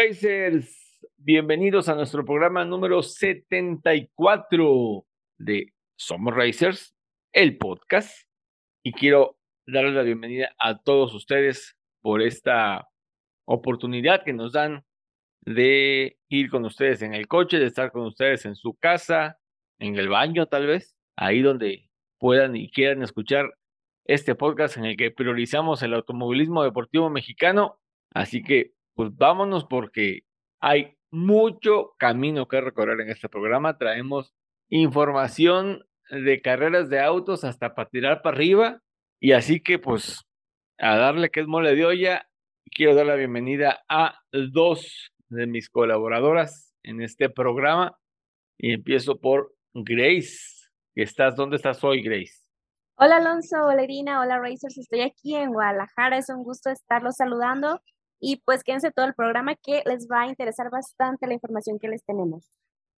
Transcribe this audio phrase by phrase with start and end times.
[0.00, 5.04] Racers, bienvenidos a nuestro programa número 74
[5.38, 6.94] de Somos Racers,
[7.32, 8.28] el podcast.
[8.84, 12.88] Y quiero darles la bienvenida a todos ustedes por esta
[13.44, 14.84] oportunidad que nos dan
[15.40, 19.40] de ir con ustedes en el coche, de estar con ustedes en su casa,
[19.80, 23.52] en el baño tal vez, ahí donde puedan y quieran escuchar
[24.04, 27.80] este podcast en el que priorizamos el automovilismo deportivo mexicano.
[28.14, 30.22] Así que pues vámonos porque
[30.58, 33.78] hay mucho camino que recorrer en este programa.
[33.78, 34.34] Traemos
[34.70, 38.82] información de carreras de autos hasta para tirar para arriba.
[39.20, 40.24] Y así que pues
[40.78, 42.28] a darle que es mole de olla,
[42.72, 47.96] quiero dar la bienvenida a dos de mis colaboradoras en este programa.
[48.58, 50.70] Y empiezo por Grace.
[50.96, 51.36] estás?
[51.36, 52.34] ¿Dónde estás hoy, Grace?
[52.96, 57.80] Hola Alonso, hola Irina, hola Racers, estoy aquí en Guadalajara, es un gusto estarlos saludando
[58.20, 61.88] y pues quédense todo el programa que les va a interesar bastante la información que
[61.88, 62.50] les tenemos.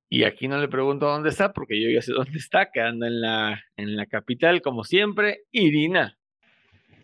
[0.09, 3.07] Y aquí no le pregunto dónde está, porque yo ya sé dónde está, que anda
[3.07, 6.19] en la, en la capital, como siempre, Irina.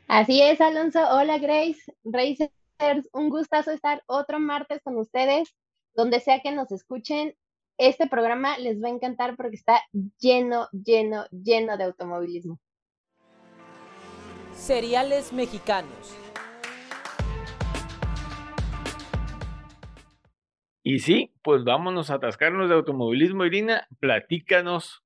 [0.09, 1.01] Así es, Alonso.
[1.11, 1.81] Hola, Grace.
[2.05, 5.55] Racers, un gustazo estar otro martes con ustedes,
[5.95, 7.35] donde sea que nos escuchen.
[7.79, 9.81] Este programa les va a encantar porque está
[10.19, 12.59] lleno, lleno, lleno de automovilismo.
[14.55, 16.26] Cereales mexicanos
[20.89, 23.45] Y sí, pues vámonos a atascarnos de automovilismo.
[23.45, 25.03] Irina, platícanos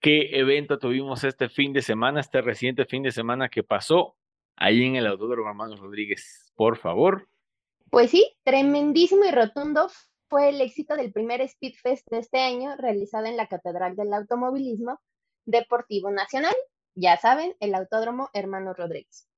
[0.00, 4.16] qué evento tuvimos este fin de semana, este reciente fin de semana que pasó
[4.56, 7.28] ahí en el Autódromo Hermanos Rodríguez, por favor.
[7.90, 9.90] Pues sí, tremendísimo y rotundo
[10.30, 14.98] fue el éxito del primer Speedfest de este año realizado en la Catedral del Automovilismo
[15.44, 16.54] Deportivo Nacional,
[16.94, 19.28] ya saben, el Autódromo Hermanos Rodríguez.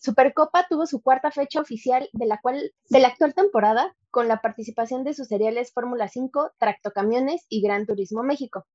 [0.00, 4.40] Supercopa tuvo su cuarta fecha oficial de la, cual, de la actual temporada con la
[4.40, 8.66] participación de sus seriales Fórmula 5, Tractocamiones y Gran Turismo México.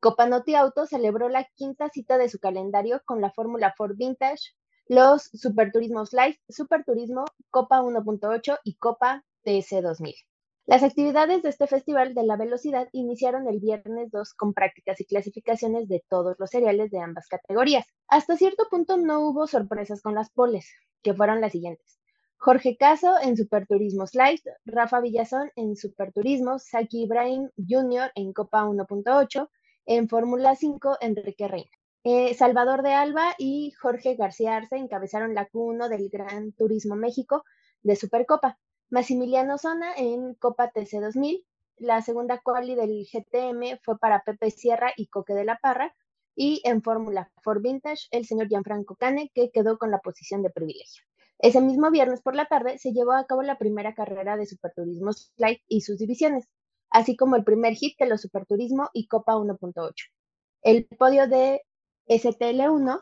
[0.00, 4.54] Copa Noti Auto celebró la quinta cita de su calendario con la Fórmula Ford Vintage,
[4.86, 10.14] los Superturismos Live, Superturismo, Copa 1.8 y Copa TS 2000.
[10.66, 15.06] Las actividades de este Festival de la Velocidad iniciaron el viernes 2 con prácticas y
[15.06, 17.86] clasificaciones de todos los seriales de ambas categorías.
[18.06, 20.70] Hasta cierto punto no hubo sorpresas con las poles,
[21.02, 21.97] que fueron las siguientes.
[22.40, 28.12] Jorge Caso en Superturismo Slide, Rafa Villazón en Superturismo, Saki Ibrahim Jr.
[28.14, 29.50] en Copa 1.8,
[29.86, 31.70] en Fórmula 5 Enrique Reina.
[32.04, 37.44] Eh, Salvador de Alba y Jorge García Arce encabezaron la Q1 del Gran Turismo México
[37.82, 38.56] de Supercopa.
[38.88, 41.44] Massimiliano Zona en Copa TC 2000.
[41.78, 45.92] La segunda quali del GTM fue para Pepe Sierra y Coque de la Parra.
[46.36, 50.50] Y en Fórmula for Vintage, el señor Gianfranco Cane, que quedó con la posición de
[50.50, 51.02] privilegio.
[51.38, 55.12] Ese mismo viernes por la tarde se llevó a cabo la primera carrera de Superturismo
[55.12, 56.48] Slide y sus divisiones,
[56.90, 59.92] así como el primer hit de los Superturismo y Copa 1.8.
[60.62, 61.62] El podio de
[62.08, 63.00] STL1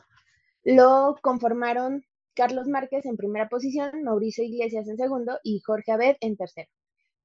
[0.65, 2.05] lo conformaron
[2.35, 6.69] Carlos Márquez en primera posición, Mauricio Iglesias en segundo y Jorge Abed en tercero.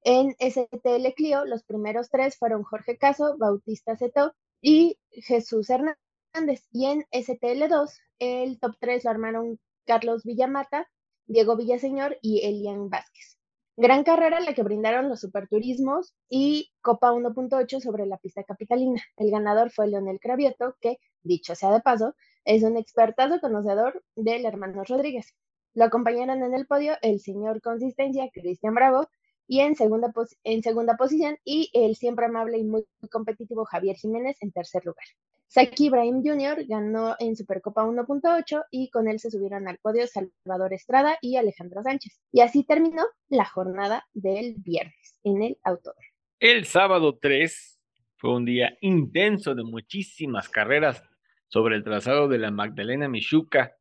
[0.04, 6.66] En STL Clio, los primeros tres fueron Jorge Caso, Bautista Ceto y Jesús Hernández.
[6.72, 10.90] Y en STL2, el top 3 lo armaron Carlos Villamata,
[11.32, 13.38] Diego Villaseñor y Elian Vázquez.
[13.78, 19.02] Gran carrera la que brindaron los superturismos y Copa 1.8 sobre la pista capitalina.
[19.16, 24.46] El ganador fue Leonel Cravioto, que, dicho sea de paso, es un expertazo conocedor del
[24.46, 25.34] hermano Rodríguez.
[25.74, 29.08] Lo acompañaron en el podio el señor Consistencia, Cristian Bravo,
[29.48, 30.12] y en segunda,
[30.44, 35.06] en segunda posición, y el siempre amable y muy competitivo Javier Jiménez en tercer lugar.
[35.54, 36.66] Saki Ibrahim Jr.
[36.66, 41.84] ganó en Supercopa 1.8 y con él se subieron al podio Salvador Estrada y Alejandro
[41.84, 42.22] Sánchez.
[42.32, 46.08] Y así terminó la jornada del viernes en el autódromo.
[46.40, 47.82] El sábado 3
[48.16, 51.04] fue un día intenso de muchísimas carreras
[51.50, 53.76] sobre el trazado de la Magdalena Michuca.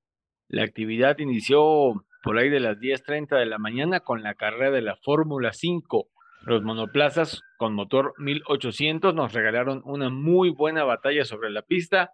[0.49, 4.83] La actividad inició por ahí de las 10.30 de la mañana con la carrera de
[4.83, 6.09] la Fórmula 5.
[6.43, 12.13] Los monoplazas con motor 1800 nos regalaron una muy buena batalla sobre la pista,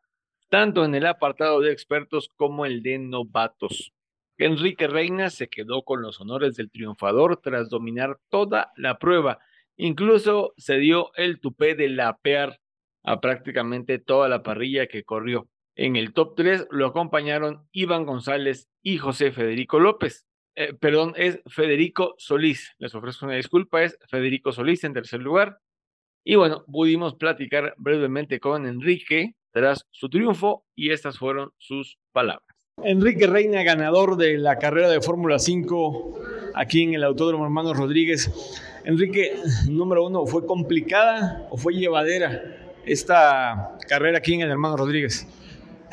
[0.49, 3.93] tanto en el apartado de expertos como el de novatos.
[4.39, 9.39] Enrique Reina se quedó con los honores del triunfador tras dominar toda la prueba.
[9.77, 12.61] Incluso se dio el tupé de lapear
[13.05, 15.49] a prácticamente toda la parrilla que corrió.
[15.77, 20.27] En el top 3 lo acompañaron Iván González y José Federico López.
[20.59, 22.73] Eh, perdón, es Federico Solís.
[22.79, 25.59] Les ofrezco una disculpa, es Federico Solís en tercer lugar.
[26.25, 32.57] Y bueno, pudimos platicar brevemente con Enrique tras su triunfo y estas fueron sus palabras.
[32.83, 36.21] Enrique Reina, ganador de la carrera de Fórmula 5
[36.55, 38.31] aquí en el Autódromo Hermanos Rodríguez.
[38.85, 39.35] Enrique,
[39.69, 45.27] número uno, ¿fue complicada o fue llevadera esta carrera aquí en el Hermanos Rodríguez?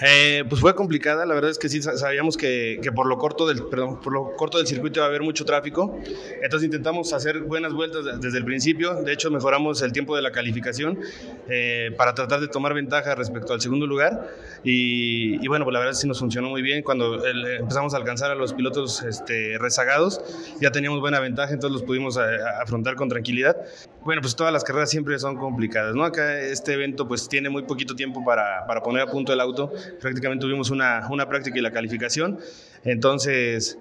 [0.01, 3.45] Eh, pues fue complicada, la verdad es que sí sabíamos que, que, por, lo corto
[3.47, 5.99] del, perdón, por lo corto del circuito iba a haber mucho tráfico,
[6.41, 10.31] entonces intentamos hacer buenas vueltas desde el principio, de hecho mejoramos el tiempo de la
[10.31, 10.99] calificación
[11.47, 14.31] eh, para tratar de tomar ventaja respecto al segundo lugar.
[14.63, 17.97] Y, y, bueno, pues la verdad sí nos funcionó muy bien, cuando el, empezamos a
[17.97, 20.21] alcanzar a los pilotos este, rezagados
[20.59, 23.57] ya teníamos buena ventaja, entonces los pudimos a, a afrontar con tranquilidad.
[24.05, 26.03] Bueno, pues todas las carreras siempre son complicadas, ¿no?
[26.03, 29.71] Acá este evento pues tiene muy poquito tiempo para, para poner a punto el auto,
[30.01, 32.39] prácticamente tuvimos una, una práctica y la calificación.
[32.83, 33.77] Entonces,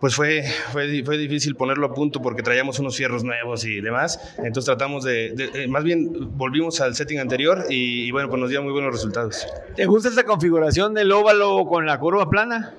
[0.00, 4.20] pues fue, fue, fue, difícil ponerlo a punto porque traíamos unos fierros nuevos y demás.
[4.38, 8.50] Entonces tratamos de, eh, más bien volvimos al setting anterior y, y, bueno, pues nos
[8.50, 9.46] dio muy buenos resultados.
[9.74, 12.74] ¿Te gusta esta configuración del óvalo con la curva plana?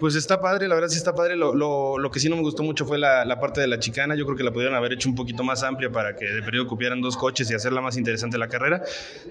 [0.00, 1.36] Pues está padre, la verdad sí está padre.
[1.36, 3.78] Lo, lo, lo que sí no me gustó mucho fue la, la, parte de la
[3.78, 4.14] chicana.
[4.14, 6.66] Yo creo que la pudieron haber hecho un poquito más amplia para que de periodo
[6.66, 8.82] cupieran dos coches y hacerla más interesante la carrera.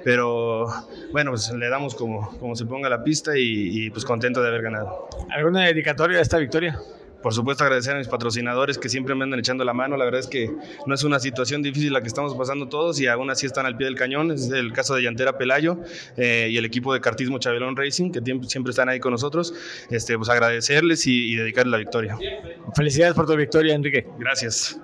[0.04, 0.68] Pero
[1.12, 4.48] bueno, pues le damos como, como se ponga la pista y, y pues contento de
[4.48, 5.10] haber ganado.
[5.32, 6.80] ¿Alguna dedicatoria a esta victoria?
[7.22, 9.98] Por supuesto agradecer a mis patrocinadores que siempre me andan echando la mano.
[9.98, 10.50] La verdad es que
[10.86, 13.76] no es una situación difícil la que estamos pasando todos y aún así están al
[13.76, 14.32] pie del cañón.
[14.32, 15.80] Es el caso de Llantera Pelayo
[16.18, 19.54] eh, y el equipo de Cartismo Chabelón Racing que siempre están ahí con nosotros.
[19.90, 22.18] Este, pues agradecerles y, y dedicarles la victoria.
[22.76, 24.08] Felicidades por tu victoria, Enrique.
[24.18, 24.80] Gracias.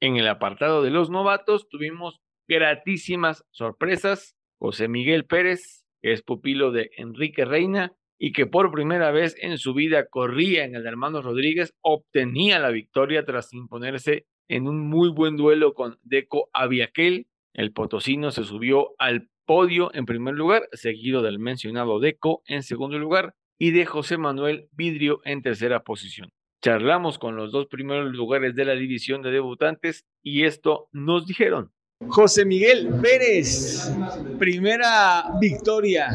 [0.00, 4.34] En el apartado de los novatos tuvimos gratísimas sorpresas.
[4.58, 9.58] José Miguel Pérez, que es pupilo de Enrique Reina, y que por primera vez en
[9.58, 15.10] su vida corría en el hermano Rodríguez, obtenía la victoria tras imponerse en un muy
[15.10, 17.26] buen duelo con Deco Aviaquel.
[17.52, 22.98] El potosino se subió al podio en primer lugar, seguido del mencionado Deco en segundo
[22.98, 26.30] lugar y de José Manuel Vidrio en tercera posición.
[26.62, 31.70] Charlamos con los dos primeros lugares de la división de debutantes y esto nos dijeron.
[32.08, 33.90] José Miguel Pérez,
[34.38, 36.08] primera victoria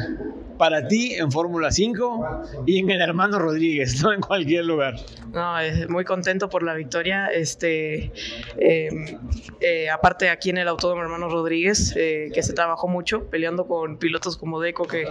[0.61, 4.93] para ti en Fórmula 5 y en el hermano Rodríguez, no en cualquier lugar.
[5.33, 5.55] No,
[5.89, 7.29] muy contento por la victoria.
[7.33, 8.11] Este,
[8.59, 9.17] eh,
[9.59, 13.97] eh, aparte aquí en el Autódromo Hermano Rodríguez, eh, que se trabajó mucho peleando con
[13.97, 15.07] pilotos como Deco, que,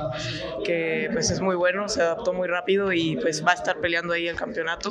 [0.65, 4.13] que pues es muy bueno, se adaptó muy rápido y pues va a estar peleando
[4.13, 4.91] ahí el campeonato.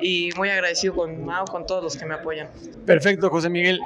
[0.00, 2.48] Y muy agradecido con Mao, con todos los que me apoyan.
[2.84, 3.78] Perfecto, José Miguel.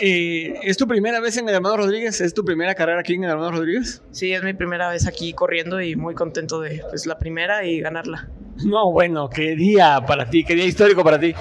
[0.00, 2.20] ¿Es tu primera vez en el hermano Rodríguez?
[2.20, 4.02] ¿Es tu primera carrera aquí en el hermano Rodríguez?
[4.10, 7.78] Sí, es mi primera vez aquí corriendo y muy contento de pues, la primera y
[7.78, 8.30] ganarla.
[8.64, 11.34] No, bueno, qué día para ti, qué día histórico para ti.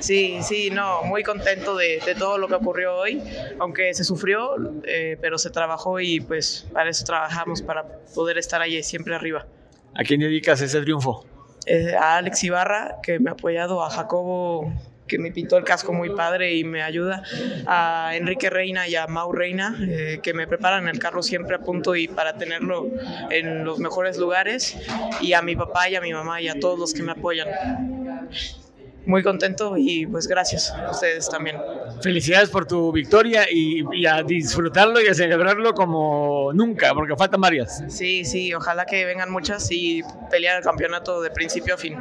[0.00, 3.22] Sí, sí, no, muy contento de, de todo lo que ocurrió hoy,
[3.58, 4.50] aunque se sufrió,
[4.84, 7.84] eh, pero se trabajó y pues para eso trabajamos, para
[8.14, 9.46] poder estar allí siempre arriba.
[9.94, 11.24] ¿A quién dedicas ese triunfo?
[11.64, 14.70] Eh, a Alex Ibarra, que me ha apoyado, a Jacobo
[15.08, 17.22] que me pintó el casco muy padre y me ayuda,
[17.66, 21.58] a Enrique Reina y a Mau Reina, eh, que me preparan el carro siempre a
[21.58, 22.88] punto y para tenerlo
[23.30, 24.76] en los mejores lugares,
[25.20, 27.48] y a mi papá y a mi mamá y a todos los que me apoyan.
[29.06, 31.56] Muy contento y pues gracias a ustedes también.
[32.02, 37.40] Felicidades por tu victoria y, y, a disfrutarlo y a celebrarlo como nunca, porque faltan
[37.40, 37.82] varias.
[37.88, 41.96] Sí, sí, ojalá que vengan muchas y pelear el campeonato de principio a fin.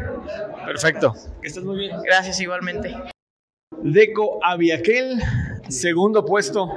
[0.65, 1.13] Perfecto.
[1.41, 1.95] Que estés muy bien.
[2.03, 2.93] Gracias igualmente.
[3.83, 5.21] Deco Aviaquel,
[5.69, 6.69] segundo puesto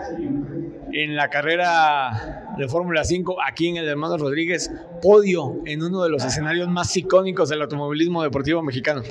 [0.92, 4.70] en la carrera de Fórmula 5 aquí en el Hermano Rodríguez,
[5.02, 9.02] podio en uno de los escenarios más icónicos del automovilismo deportivo mexicano.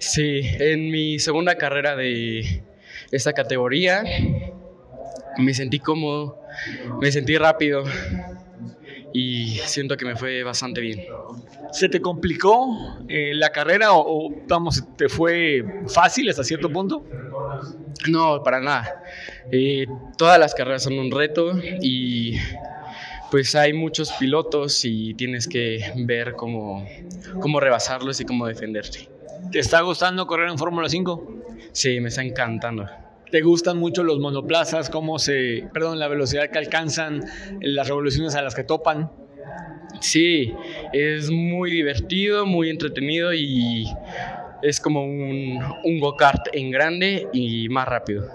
[0.00, 2.62] Sí, en mi segunda carrera de
[3.10, 4.02] esta categoría
[5.36, 6.40] me sentí cómodo,
[7.02, 7.84] me sentí rápido
[9.12, 11.04] y siento que me fue bastante bien.
[11.70, 17.04] ¿Se te complicó eh, la carrera o, o, vamos, te fue fácil hasta cierto punto?
[18.08, 19.02] No, para nada.
[19.52, 21.52] Eh, todas las carreras son un reto
[21.82, 22.38] y
[23.30, 26.88] pues hay muchos pilotos y tienes que ver cómo,
[27.38, 29.19] cómo rebasarlos y cómo defenderte.
[29.50, 31.42] ¿Te está gustando correr en Fórmula 5?
[31.72, 32.86] Sí, me está encantando.
[33.30, 34.90] ¿Te gustan mucho los monoplazas?
[34.90, 37.24] ¿Cómo se, perdón, la velocidad que alcanzan,
[37.60, 39.10] las revoluciones a las que topan?
[40.00, 40.54] Sí,
[40.92, 43.86] es muy divertido, muy entretenido y
[44.62, 48.28] es como un, un go-kart en grande y más rápido.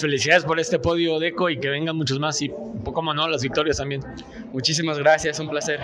[0.00, 2.50] Felicidades por este podio, Deco, y que vengan muchos más y,
[2.84, 4.02] como no, las victorias también.
[4.52, 5.80] Muchísimas gracias, un placer.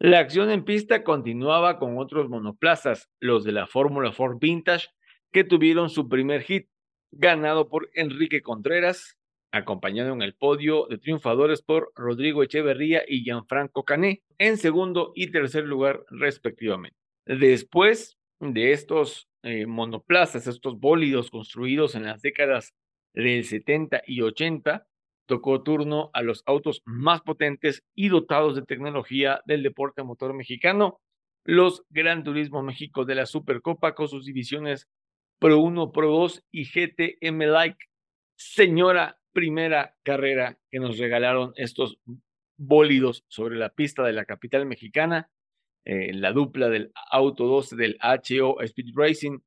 [0.00, 4.86] La acción en pista continuaba con otros monoplazas, los de la Fórmula Ford Vintage,
[5.32, 6.68] que tuvieron su primer hit,
[7.10, 9.18] ganado por Enrique Contreras,
[9.50, 15.32] acompañado en el podio de triunfadores por Rodrigo Echeverría y Gianfranco Cané, en segundo y
[15.32, 16.96] tercer lugar respectivamente.
[17.26, 22.72] Después de estos eh, monoplazas, estos bólidos construidos en las décadas
[23.14, 24.86] del 70 y 80,
[25.28, 31.00] tocó turno a los autos más potentes y dotados de tecnología del deporte motor mexicano,
[31.44, 34.88] los Gran Turismo México de la Supercopa con sus divisiones
[35.38, 37.78] Pro 1, Pro 2 y GTM Like.
[38.36, 41.98] Señora primera carrera que nos regalaron estos
[42.56, 45.30] bólidos sobre la pista de la capital mexicana,
[45.84, 49.38] eh, la dupla del Auto 12 del HO Speed Racing,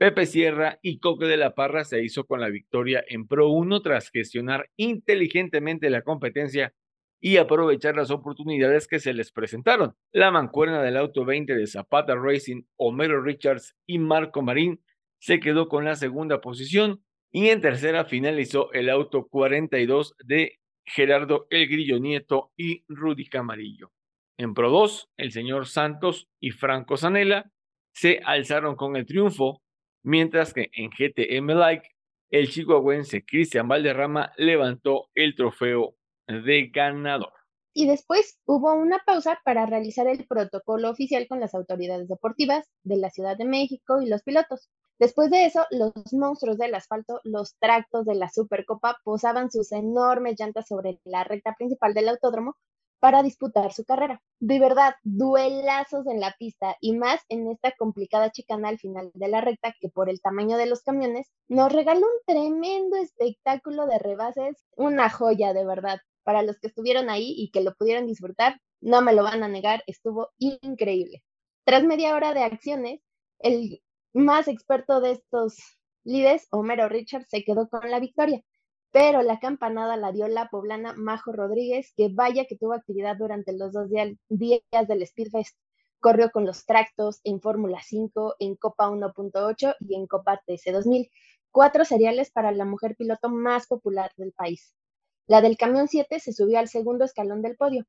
[0.00, 3.82] Pepe Sierra y Coque de la Parra se hizo con la victoria en Pro 1
[3.82, 6.72] tras gestionar inteligentemente la competencia
[7.20, 9.94] y aprovechar las oportunidades que se les presentaron.
[10.10, 14.82] La mancuerna del Auto 20 de Zapata Racing, Homero Richards y Marco Marín
[15.18, 21.46] se quedó con la segunda posición y en tercera finalizó el Auto 42 de Gerardo
[21.50, 23.92] El Grillo Nieto y Rudy Camarillo.
[24.38, 27.52] En Pro 2, el señor Santos y Franco Zanella
[27.92, 29.60] se alzaron con el triunfo
[30.02, 31.88] mientras que en GTM Like
[32.30, 37.32] el chihuahuense Cristian Valderrama levantó el trofeo de ganador.
[37.72, 42.96] Y después hubo una pausa para realizar el protocolo oficial con las autoridades deportivas de
[42.96, 44.68] la Ciudad de México y los pilotos.
[44.98, 50.38] Después de eso, los monstruos del asfalto, los tractos de la Supercopa, posaban sus enormes
[50.38, 52.56] llantas sobre la recta principal del autódromo
[53.00, 54.22] para disputar su carrera.
[54.38, 59.28] De verdad, duelazos en la pista y más en esta complicada chicana al final de
[59.28, 63.98] la recta que por el tamaño de los camiones nos regaló un tremendo espectáculo de
[63.98, 65.98] rebases, una joya de verdad.
[66.22, 69.48] Para los que estuvieron ahí y que lo pudieron disfrutar, no me lo van a
[69.48, 71.22] negar, estuvo increíble.
[71.64, 73.00] Tras media hora de acciones,
[73.38, 75.56] el más experto de estos
[76.04, 78.42] líderes, Homero Richard, se quedó con la victoria
[78.92, 83.52] pero la campanada la dio la poblana Majo Rodríguez, que vaya que tuvo actividad durante
[83.52, 83.88] los dos
[84.28, 85.56] días, del Speedfest.
[86.00, 91.10] Corrió con los tractos en Fórmula 5, en Copa 1.8 y en Copa TC 2000,
[91.50, 94.74] cuatro seriales para la mujer piloto más popular del país.
[95.26, 97.84] La del camión 7 se subió al segundo escalón del podio,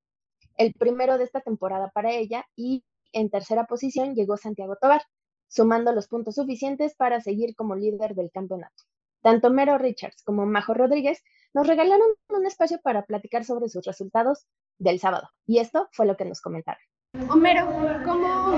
[0.58, 5.04] el primero de esta temporada para ella, y en tercera posición llegó Santiago Tobar,
[5.48, 8.84] sumando los puntos suficientes para seguir como líder del campeonato.
[9.22, 11.24] Tanto Mero Richards como Majo Rodríguez
[11.54, 14.46] nos regalaron un espacio para platicar sobre sus resultados
[14.78, 15.30] del sábado.
[15.46, 16.82] Y esto fue lo que nos comentaron.
[17.30, 17.68] Homero,
[18.06, 18.58] ¿cómo,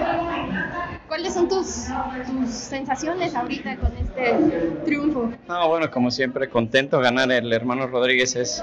[1.07, 1.87] ¿cuáles son tus,
[2.27, 5.31] tus sensaciones ahorita con este triunfo?
[5.47, 6.99] No, bueno, como siempre, contento.
[6.99, 8.61] Ganar el hermano Rodríguez es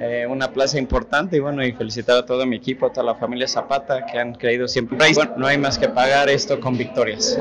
[0.00, 3.16] eh, una plaza importante y bueno, y felicitar a todo mi equipo, a toda la
[3.16, 4.96] familia Zapata que han creído siempre.
[4.96, 7.38] Bueno, no hay más que pagar esto con victorias.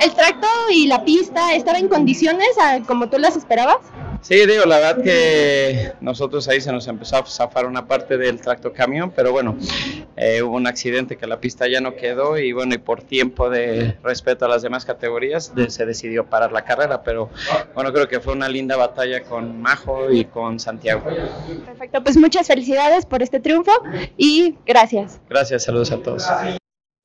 [0.00, 2.48] ¿El tracto y la pista estaba en condiciones
[2.86, 3.78] como tú las esperabas?
[4.24, 8.40] Sí, digo, la verdad que nosotros ahí se nos empezó a zafar una parte del
[8.40, 9.54] tracto camión, pero bueno,
[10.16, 13.50] eh, hubo un accidente que la pista ya no quedó y bueno, y por tiempo
[13.50, 17.28] de respeto a las demás categorías se decidió parar la carrera, pero
[17.74, 21.02] bueno, creo que fue una linda batalla con Majo y con Santiago.
[21.66, 23.72] Perfecto, pues muchas felicidades por este triunfo
[24.16, 25.20] y gracias.
[25.28, 26.26] Gracias, saludos a todos.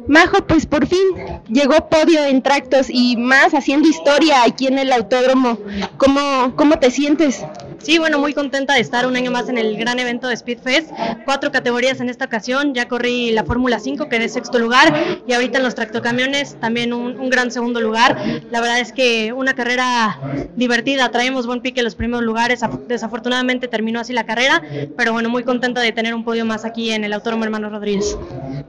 [0.08, 1.04] Majo, pues por fin
[1.50, 5.60] llegó podio en tractos y más haciendo historia aquí en el autódromo.
[5.98, 7.46] ¿Cómo, cómo te sientes?
[7.82, 10.92] Sí, bueno, muy contenta de estar un año más en el gran evento de Speedfest.
[11.24, 12.74] Cuatro categorías en esta ocasión.
[12.74, 14.94] Ya corrí la Fórmula 5, quedé sexto lugar,
[15.26, 18.18] y ahorita en los tractocamiones también un, gran segundo lugar.
[18.52, 20.20] La verdad es que una carrera
[20.56, 21.10] divertida.
[21.10, 22.60] Traemos buen pique los primeros lugares.
[22.88, 24.62] Desafortunadamente terminó así la carrera,
[24.98, 28.18] pero bueno, muy contenta de tener un podio más aquí en el Autódromo Hermano Rodríguez.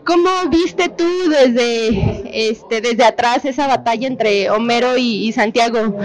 [0.05, 5.99] ¿Cómo viste tú desde, este, desde atrás esa batalla entre Homero y Santiago?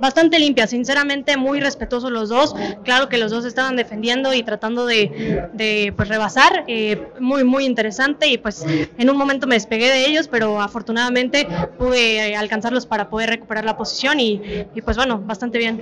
[0.00, 2.54] Bastante limpia, sinceramente muy respetuosos los dos.
[2.84, 6.64] Claro que los dos estaban defendiendo y tratando de, de pues rebasar.
[6.66, 11.46] Eh, muy, muy interesante y pues en un momento me despegué de ellos, pero afortunadamente
[11.78, 14.40] pude alcanzarlos para poder recuperar la posición y,
[14.74, 15.80] y pues bueno, bastante bien.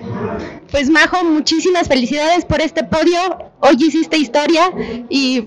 [0.70, 3.18] Pues Majo, muchísimas felicidades por este podio.
[3.60, 4.70] Hoy hiciste historia
[5.08, 5.46] y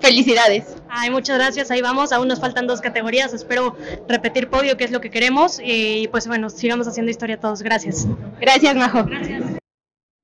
[0.00, 0.76] felicidades.
[0.96, 3.76] Ay, muchas gracias, ahí vamos, aún nos faltan dos categorías, espero
[4.08, 7.93] repetir podio, que es lo que queremos, y pues bueno, sigamos haciendo historia todos, gracias.
[8.40, 9.04] Gracias, Majo.
[9.04, 9.58] Gracias.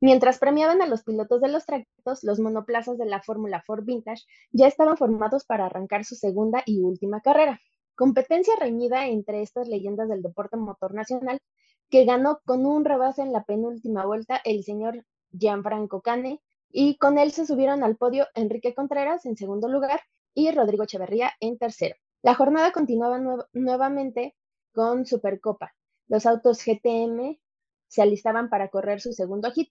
[0.02, 4.24] Mientras premiaban a los pilotos de los tractos, los monoplazas de la Fórmula Ford Vintage
[4.50, 7.60] ya estaban formados para arrancar su segunda y última carrera.
[7.94, 11.38] Competencia reñida entre estas leyendas del deporte motor nacional,
[11.90, 16.40] que ganó con un rebase en la penúltima vuelta el señor Gianfranco Cane,
[16.72, 20.00] y con él se subieron al podio Enrique Contreras en segundo lugar
[20.32, 21.96] y Rodrigo Echeverría en tercero.
[22.22, 23.20] La jornada continuaba
[23.52, 24.34] nuevamente
[24.72, 25.74] con Supercopa.
[26.08, 27.38] Los autos GTM
[27.90, 29.68] se alistaban para correr su segundo hit,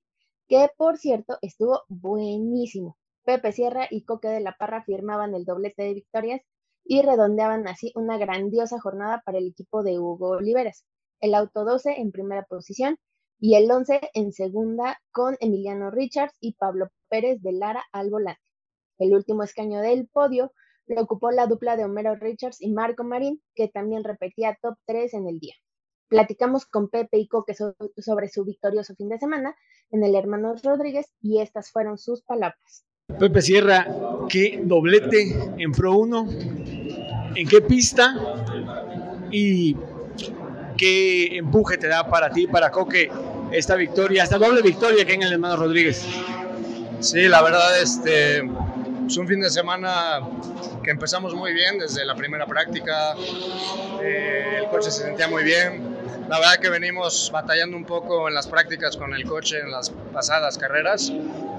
[0.47, 2.97] que por cierto estuvo buenísimo.
[3.23, 6.41] Pepe Sierra y Coque de la Parra firmaban el doblete de victorias
[6.83, 10.85] y redondeaban así una grandiosa jornada para el equipo de Hugo Oliveras.
[11.21, 12.97] El auto 12 en primera posición
[13.39, 18.41] y el 11 en segunda con Emiliano Richards y Pablo Pérez de Lara al volante.
[18.97, 20.51] El último escaño del podio
[20.87, 25.13] lo ocupó la dupla de Homero Richards y Marco Marín, que también repetía top 3
[25.13, 25.53] en el día.
[26.09, 29.55] Platicamos con Pepe y Coque sobre su victorioso fin de semana
[29.91, 32.83] en el Hermanos Rodríguez y estas fueron sus palabras.
[33.19, 33.87] Pepe Sierra,
[34.27, 36.29] ¿qué doblete en Pro 1?
[37.35, 38.15] ¿En qué pista?
[39.31, 39.75] ¿Y
[40.77, 43.11] qué empuje te da para ti, para Coque,
[43.51, 46.03] esta victoria, esta doble victoria que en el Hermanos Rodríguez?
[47.01, 50.21] Sí, la verdad, este, es un fin de semana
[50.83, 53.15] que empezamos muy bien desde la primera práctica.
[54.01, 55.98] Eh, el coche se sentía muy bien.
[56.29, 59.89] La verdad que venimos batallando un poco en las prácticas con el coche en las
[60.13, 61.11] pasadas carreras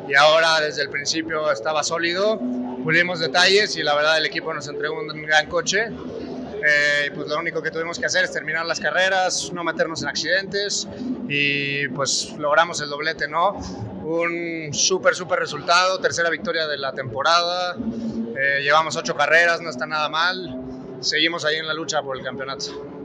[0.08, 2.38] y ahora desde el principio estaba sólido,
[2.84, 5.88] pulimos detalles y la verdad el equipo nos entregó un gran coche.
[6.62, 10.08] Eh, pues lo único que tuvimos que hacer es terminar las carreras, no meternos en
[10.08, 10.86] accidentes
[11.28, 13.54] y pues logramos el doblete, ¿no?
[14.04, 19.86] Un súper, súper resultado, tercera victoria de la temporada, eh, llevamos ocho carreras, no está
[19.86, 20.62] nada mal,
[21.00, 22.99] seguimos ahí en la lucha por el campeonato.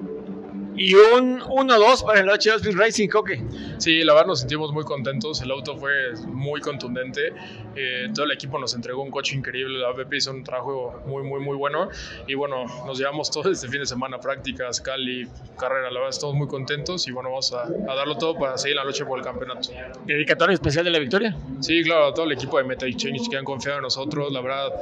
[0.77, 3.41] Y un 1-2 para el H2 Speed Racing, Coque.
[3.77, 5.41] Sí, la verdad nos sentimos muy contentos.
[5.41, 7.33] El auto fue muy contundente.
[7.75, 9.79] Eh, todo el equipo nos entregó un coche increíble.
[9.79, 11.89] La BP hizo un trabajo muy, muy, muy bueno.
[12.27, 15.27] Y bueno, nos llevamos todo este fin de semana prácticas, Cali,
[15.57, 15.89] carrera.
[15.91, 19.05] La verdad, estamos muy contentos y bueno, vamos a, darlo todo para seguir la lucha
[19.05, 19.69] por el campeonato.
[20.05, 21.37] ¿Dedicatoria especial de la victoria?
[21.61, 24.31] Sí, claro, a todo el equipo de Meta Exchange que han confiado en nosotros.
[24.31, 24.73] La verdad,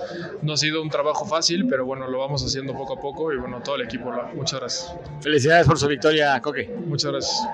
[0.42, 3.38] no ha sido un trabajo fácil, pero bueno, lo vamos haciendo poco a poco y
[3.38, 4.12] bueno, todo el equipo.
[4.34, 4.96] Muchas gracias.
[5.22, 6.68] Felicidades por victoria, Coque.
[6.68, 7.50] Muchas gracias.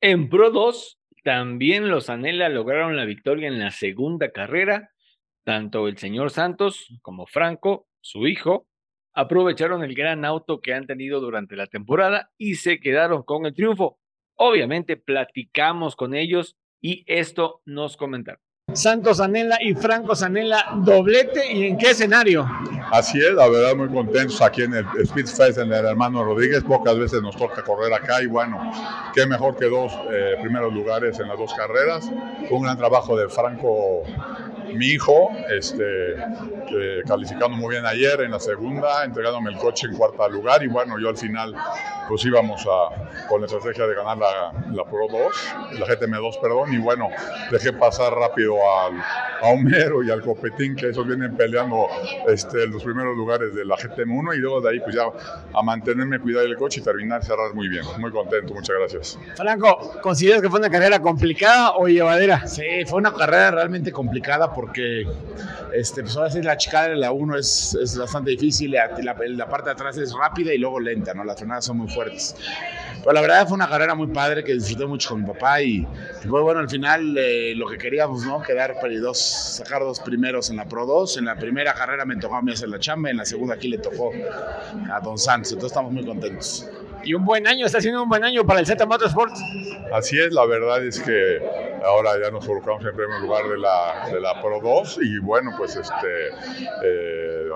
[0.00, 4.92] En Pro 2, también los Anela lograron la victoria en la segunda carrera.
[5.44, 8.68] Tanto el señor Santos como Franco, su hijo,
[9.14, 13.54] aprovecharon el gran auto que han tenido durante la temporada y se quedaron con el
[13.54, 13.98] triunfo.
[14.36, 18.40] Obviamente platicamos con ellos y esto nos comentaron.
[18.74, 22.46] Santos Anela y Franco Anela, doblete y en qué escenario?
[22.92, 26.98] Así es, la verdad muy contentos aquí en el Speedfest en el hermano Rodríguez, pocas
[26.98, 28.70] veces nos toca correr acá y bueno,
[29.14, 32.10] qué mejor que dos eh, primeros lugares en las dos carreras,
[32.50, 34.02] un gran trabajo de Franco
[34.74, 36.16] mi hijo, este,
[37.06, 40.98] calificando muy bien ayer en la segunda, entregándome el coche en cuarto lugar y bueno,
[40.98, 41.54] yo al final
[42.08, 46.72] pues íbamos a, con la estrategia de ganar la, la Pro 2, la GTM2, perdón,
[46.72, 47.08] y bueno,
[47.50, 48.98] dejé pasar rápido al,
[49.42, 51.86] a Homero y al Copetín, que esos vienen peleando
[52.26, 55.04] este, los primeros lugares de la GTM1 y luego de ahí pues ya
[55.52, 57.84] a mantenerme, cuidar el coche y terminar, cerrar muy bien.
[57.98, 59.18] Muy contento, muchas gracias.
[59.36, 62.46] Franco, ¿consideras que fue una carrera complicada o llevadera?
[62.46, 65.06] Sí, fue una carrera realmente complicada porque
[65.72, 69.48] este, pues ahora sí la chicada de la 1 es, es, bastante difícil, la, la,
[69.48, 71.24] parte de atrás es rápida y luego lenta, ¿no?
[71.24, 72.36] Las frenadas son muy fuertes.
[72.98, 75.86] Pero la verdad fue una carrera muy padre que disfruté mucho con mi papá y,
[76.28, 78.42] fue bueno, al final eh, lo que queríamos, ¿no?
[78.42, 81.18] Quedar dos, sacar dos primeros en la Pro 2.
[81.18, 83.68] En la primera carrera me tocó a mí hacer la chamba, en la segunda aquí
[83.68, 84.10] le tocó
[84.90, 86.68] a Don Santos, entonces estamos muy contentos
[87.04, 89.40] y un buen año, está siendo un buen año para el Z Motorsports.
[89.92, 91.38] Así es, la verdad es que
[91.84, 95.52] ahora ya nos colocamos en primer lugar de la, de la Pro 2 y bueno,
[95.56, 96.28] pues este,
[96.84, 97.47] eh,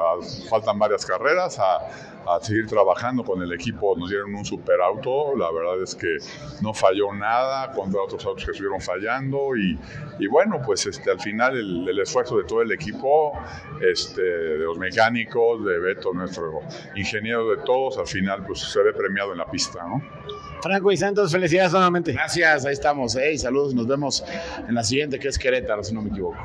[0.49, 1.89] faltan varias carreras a,
[2.27, 6.19] a, seguir trabajando con el equipo, nos dieron un super auto, la verdad es que
[6.61, 9.79] no falló nada contra otros autos que estuvieron fallando y,
[10.19, 13.33] y bueno, pues este, al final el, el, esfuerzo de todo el equipo,
[13.81, 16.61] este, de los mecánicos, de Beto, nuestro
[16.95, 20.03] ingeniero de todos, al final pues se ve premiado en la pista, ¿no?
[20.63, 22.13] Franco y Santos, felicidades nuevamente.
[22.13, 23.17] Gracias, ahí estamos.
[23.21, 24.25] Hey, saludos, nos vemos
[24.69, 26.39] en la siguiente que es Querétaro, si no me equivoco.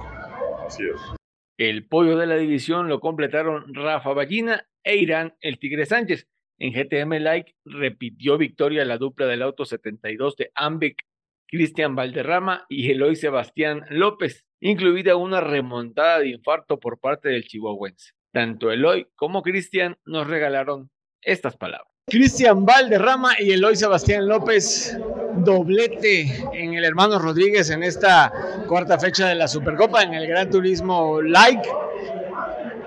[0.66, 1.17] Así es.
[1.58, 6.28] El pollo de la división lo completaron Rafa Ballina e Irán el Tigre Sánchez.
[6.60, 11.04] En GTM Like repitió victoria la dupla del auto 72 de Ambic,
[11.48, 18.12] Cristian Valderrama y Eloy Sebastián López, incluida una remontada de infarto por parte del chihuahuense.
[18.32, 20.92] Tanto Eloy como Cristian nos regalaron
[21.22, 21.97] estas palabras.
[22.10, 24.98] Cristian Valderrama y Eloy Sebastián López,
[25.40, 28.32] doblete en el hermano Rodríguez en esta
[28.66, 31.68] cuarta fecha de la Supercopa en el Gran Turismo Like.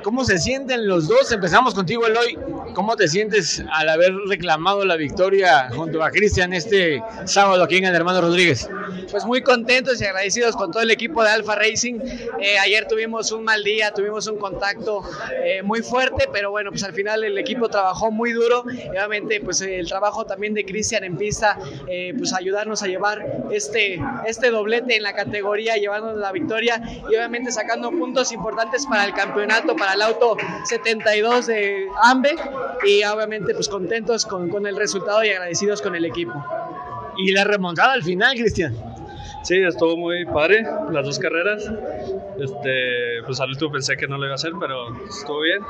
[0.02, 1.30] ¿Cómo se sienten los dos?
[1.30, 2.38] Empezamos contigo, Eloy.
[2.74, 7.84] ¿Cómo te sientes al haber reclamado la victoria junto a Cristian este sábado aquí en
[7.84, 8.68] el Hermano Rodríguez?
[9.10, 12.00] Pues muy contentos y agradecidos con todo el equipo de Alfa Racing.
[12.40, 15.02] Eh, ayer tuvimos un mal día, tuvimos un contacto
[15.44, 18.64] eh, muy fuerte, pero bueno, pues al final el equipo trabajó muy duro.
[18.70, 21.58] Y obviamente, pues el trabajo también de Cristian en pista,
[21.88, 27.16] eh, pues ayudarnos a llevar este, este doblete en la categoría, llevándonos la victoria y
[27.16, 32.36] obviamente sacando puntos importantes para el campeonato, para el auto 72 de AMBE
[32.86, 36.32] y obviamente pues contentos con, con el resultado y agradecidos con el equipo.
[37.18, 38.74] Y la remontada al final, Cristian.
[39.42, 41.64] Sí, estuvo muy padre las dos carreras.
[42.38, 45.60] Este, pues al último pensé que no lo iba a hacer, pero estuvo bien.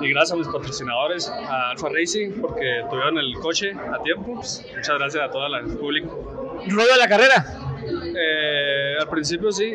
[0.00, 4.34] Y gracias a mis patrocinadores, a Alfa Racing, porque tuvieron el coche a tiempo.
[4.34, 6.60] Pues, muchas gracias a todo el público.
[6.66, 7.69] ¿Rueda la carrera?
[7.82, 9.74] Eh, al principio sí,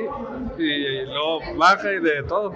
[0.57, 2.53] y luego baja y de todo.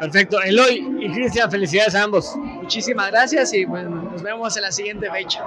[0.00, 0.40] Perfecto.
[0.42, 2.36] Eloy y Cristian, felicidades a ambos.
[2.36, 5.44] Muchísimas gracias y pues, nos vemos en la siguiente fecha.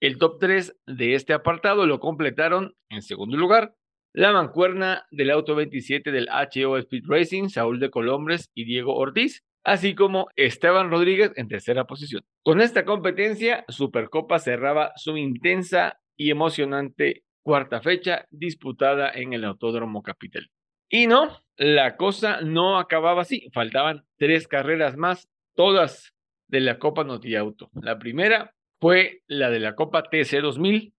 [0.00, 3.74] El top 3 de este apartado lo completaron, en segundo lugar,
[4.12, 9.42] la mancuerna del auto 27 del HO Speed Racing, Saúl de Colombres y Diego Ortiz,
[9.62, 12.22] así como Esteban Rodríguez en tercera posición.
[12.42, 20.02] Con esta competencia, Supercopa cerraba su intensa y emocionante cuarta fecha disputada en el Autódromo
[20.02, 20.50] Capital.
[20.88, 26.12] Y no, la cosa no acababa así, faltaban tres carreras más, todas
[26.48, 27.70] de la Copa Noti Auto.
[27.74, 30.92] La primera fue la de la Copa TC 2000.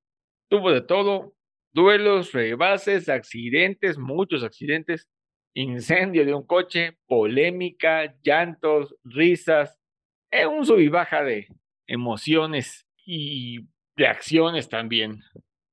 [0.50, 1.34] Tuvo de todo,
[1.74, 5.10] duelos, rebases, accidentes, muchos accidentes,
[5.54, 9.78] incendio de un coche, polémica, llantos, risas,
[10.32, 11.50] eh, un sub y baja de
[11.88, 15.22] emociones y reacciones también.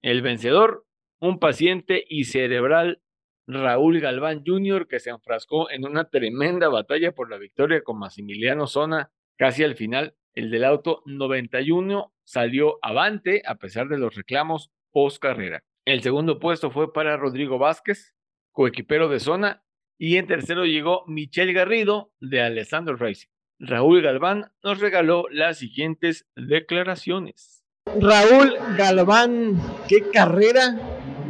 [0.05, 0.85] El vencedor,
[1.19, 3.01] un paciente y cerebral
[3.47, 8.67] Raúl Galván Jr., que se enfrascó en una tremenda batalla por la victoria con Maximiliano
[8.67, 14.71] Zona casi al final el del auto 91 salió avante a pesar de los reclamos
[14.93, 15.65] post carrera.
[15.87, 18.15] El segundo puesto fue para Rodrigo Vázquez,
[18.53, 19.65] coequipero de zona,
[19.97, 23.29] y en tercero llegó Michel Garrido de Alessandro Racing.
[23.59, 27.64] Raúl Galván nos regaló las siguientes declaraciones.
[28.01, 30.75] Raúl Galván, qué carrera,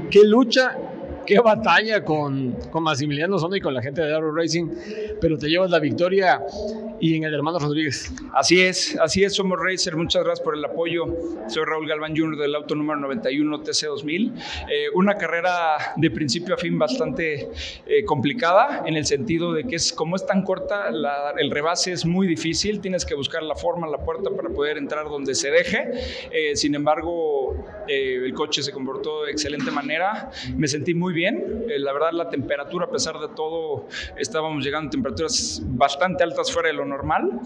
[0.09, 0.77] qué lucha
[1.27, 4.69] qué batalla con, con Maximiliano y con la gente de Arrow Racing,
[5.21, 6.41] pero te llevas la victoria
[7.01, 8.13] y en el hermano Rodríguez.
[8.33, 11.05] Así es, así es, somos Racer, muchas gracias por el apoyo.
[11.49, 12.37] Soy Raúl Galván Jr.
[12.39, 14.33] del auto número 91 TC2000.
[14.71, 17.51] Eh, una carrera de principio a fin bastante
[17.87, 20.89] eh, complicada en el sentido de que es como es tan corta,
[21.39, 25.05] el rebase es muy difícil, tienes que buscar la forma, la puerta para poder entrar
[25.07, 25.91] donde se deje.
[26.31, 31.64] Eh, sin embargo, el coche se comportó de excelente manera, me sentí muy bien.
[31.68, 33.87] Eh, la verdad, la temperatura, a pesar de todo,
[34.18, 37.40] estábamos llegando a temperaturas bastante altas fuera de lo normal.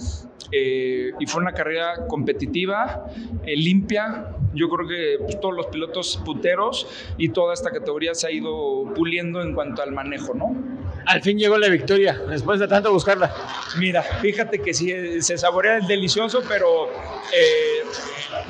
[0.51, 3.07] Eh, y fue una carrera competitiva,
[3.47, 4.35] eh, limpia.
[4.55, 8.93] Yo creo que pues, todos los pilotos punteros y toda esta categoría se ha ido
[8.95, 10.78] puliendo en cuanto al manejo, ¿no?
[11.09, 13.35] Al fin llegó la victoria, después de tanto buscarla.
[13.79, 16.91] Mira, fíjate que sí, se saborea el delicioso, pero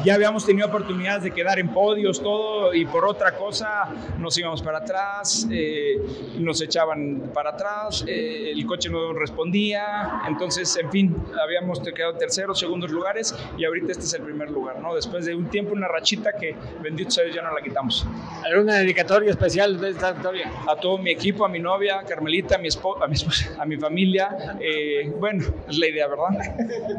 [0.05, 4.62] ya habíamos tenido oportunidades de quedar en podios, todo, y por otra cosa nos íbamos
[4.62, 6.01] para atrás, eh,
[6.38, 12.59] nos echaban para atrás, eh, el coche no respondía, entonces, en fin, habíamos quedado terceros,
[12.59, 14.94] segundos lugares, y ahorita este es el primer lugar, ¿no?
[14.94, 18.07] Después de un tiempo, una rachita que, bendito sea ya no la quitamos.
[18.44, 20.51] ¿Alguna dedicatoria especial de esta victoria?
[20.68, 23.65] A todo mi equipo, a mi novia, Carmelita, a mi, esposa, a mi, esposa, a
[23.65, 26.29] mi familia, eh, bueno, es la idea, ¿verdad?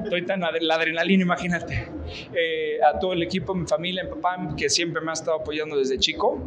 [0.03, 1.87] Estoy tan la adrenalina, imagínate.
[2.33, 5.77] Eh, a todo el equipo, mi familia, mi papá, que siempre me ha estado apoyando
[5.77, 6.39] desde chico,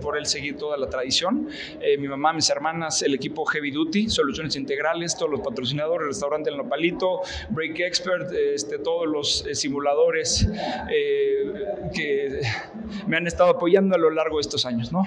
[0.00, 1.48] por él seguir toda la tradición.
[1.80, 6.50] Eh, mi mamá, mis hermanas, el equipo Heavy Duty, Soluciones Integrales, todos los patrocinadores, Restaurante
[6.50, 10.48] El Nopalito, Break Expert, este, todos los eh, simuladores
[11.94, 12.40] que
[13.06, 15.02] me han estado apoyando a lo largo de estos años, ¿no?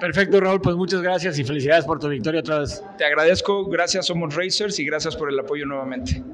[0.00, 2.82] Perfecto, Raúl, pues muchas gracias y felicidades por tu victoria otra vez.
[2.96, 6.24] Te agradezco, gracias Somos Racers y gracias por el apoyo nuevamente.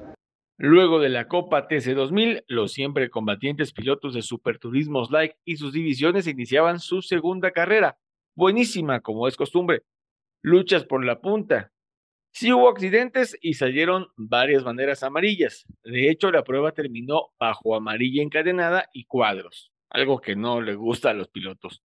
[0.56, 6.28] Luego de la Copa TC2000, los siempre combatientes pilotos de Superturismos Like y sus divisiones
[6.28, 7.98] iniciaban su segunda carrera,
[8.36, 9.82] buenísima como es costumbre,
[10.42, 11.72] luchas por la punta.
[12.32, 15.66] Sí hubo accidentes y salieron varias banderas amarillas.
[15.82, 21.10] De hecho, la prueba terminó bajo amarilla encadenada y cuadros, algo que no le gusta
[21.10, 21.82] a los pilotos.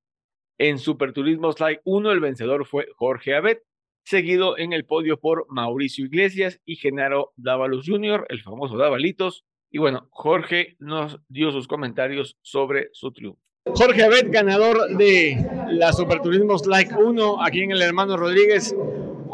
[0.62, 3.63] En Superturismos Like 1 el vencedor fue Jorge Abet,
[4.04, 9.43] seguido en el podio por Mauricio Iglesias y Genaro Dávalos Jr., el famoso Davalitos.
[9.71, 13.41] Y bueno, Jorge nos dio sus comentarios sobre su triunfo.
[13.74, 18.76] Jorge Abed, ganador de la Superturismos Like 1 aquí en el Hermano Rodríguez,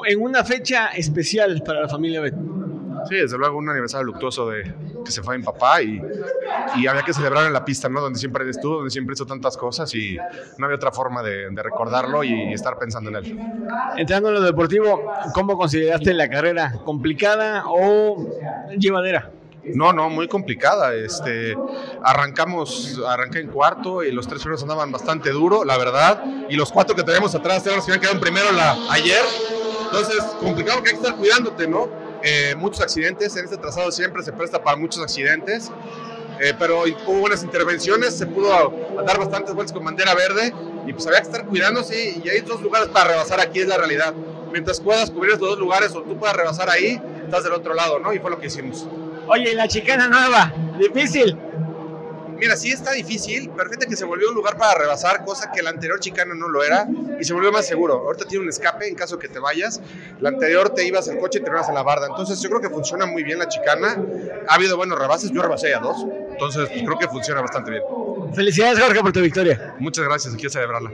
[0.08, 2.36] en una fecha especial para la familia Abed.
[3.08, 6.02] Sí, desde luego un aniversario luctuoso de que se fue mi papá y,
[6.76, 8.02] y había que celebrar en la pista, ¿no?
[8.02, 10.18] Donde siempre estuvo, donde siempre hizo tantas cosas y
[10.58, 13.40] no había otra forma de, de recordarlo y estar pensando en él.
[13.98, 16.74] Entrando en lo deportivo, ¿cómo consideraste la carrera?
[16.84, 18.28] ¿Complicada o
[18.78, 19.32] llevadera?
[19.74, 20.94] No, no, muy complicada.
[20.94, 21.58] Este,
[22.04, 26.24] arrancamos, arranqué en cuarto y los tres primeros andaban bastante duro, la verdad.
[26.50, 29.22] Y los cuatro que teníamos atrás eran los que habían quedado en primero la, ayer.
[29.86, 32.07] Entonces, complicado que hay que estar cuidándote, ¿no?
[32.24, 35.72] Eh, muchos accidentes, en este trazado siempre se presta para muchos accidentes.
[36.40, 38.50] Eh, pero hubo buenas intervenciones, se pudo
[39.06, 40.54] dar bastantes vueltas con bandera verde
[40.86, 43.78] y pues había que estar cuidándose y hay dos lugares para rebasar aquí, es la
[43.78, 44.14] realidad.
[44.52, 48.00] Mientras puedas cubrir estos dos lugares o tú puedas rebasar ahí, estás del otro lado,
[48.00, 48.14] ¿no?
[48.14, 48.88] Y fue lo que hicimos.
[49.28, 50.54] Oye, ¿y la chicana nueva?
[50.80, 51.38] ¿Difícil?
[52.40, 55.62] Mira, sí está difícil, pero fíjate que se volvió un lugar para rebasar, cosa que
[55.62, 56.88] la anterior chicana no lo era,
[57.20, 57.96] y se volvió más seguro.
[57.96, 59.82] Ahorita tiene un escape en caso que te vayas.
[60.20, 62.08] La anterior te ibas al coche y te ibas a la barda.
[62.08, 63.98] Entonces yo creo que funciona muy bien la chicana.
[64.48, 66.06] Ha habido buenos rebases, yo rebasé a dos.
[66.32, 67.84] Entonces pues, creo que funciona bastante bien.
[68.34, 69.76] Felicidades Jorge por tu victoria.
[69.80, 70.92] Muchas gracias, aquí a celebrarla.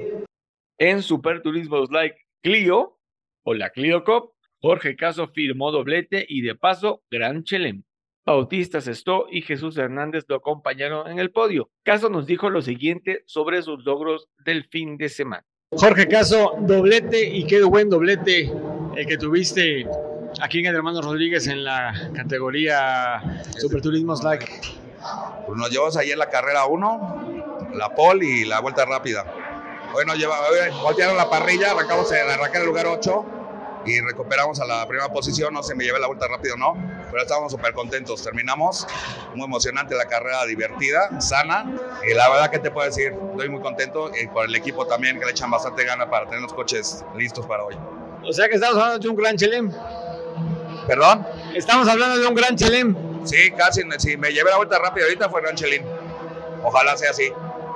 [0.77, 2.99] En Super Turismos Like Clio
[3.43, 7.83] o la Clio Cup, Jorge Caso firmó doblete y de paso Gran Chelem.
[8.25, 11.69] Bautista Sestó y Jesús Hernández lo acompañaron en el podio.
[11.83, 15.45] Caso nos dijo lo siguiente sobre sus logros del fin de semana.
[15.71, 18.49] Jorge Caso, doblete y qué buen doblete
[18.95, 19.85] el que tuviste
[20.41, 24.47] aquí en el Hermano Rodríguez en la categoría Superturismos Like.
[25.45, 29.25] Pues nos llevamos ahí en la carrera 1, la pole y la vuelta rápida.
[29.93, 33.42] Hoy nos lleva, hoy voltearon la parrilla, arrancamos en arrancar el lugar 8
[33.85, 35.53] y recuperamos a la primera posición.
[35.53, 36.73] No sé, me llevé la vuelta rápido no,
[37.11, 38.23] pero estábamos súper contentos.
[38.23, 38.87] Terminamos,
[39.35, 41.65] muy emocionante la carrera, divertida, sana.
[42.09, 45.19] Y la verdad que te puedo decir, estoy muy contento y por el equipo también
[45.19, 47.75] que le echan bastante gana para tener los coches listos para hoy.
[48.25, 49.71] O sea que estamos hablando de un gran chelem.
[50.87, 51.25] ¿Perdón?
[51.55, 52.95] Estamos hablando de un gran chelem.
[53.25, 53.83] Sí, casi.
[53.99, 55.83] Si me llevé la vuelta rápida ahorita fue gran chelín.
[56.63, 57.31] Ojalá sea así.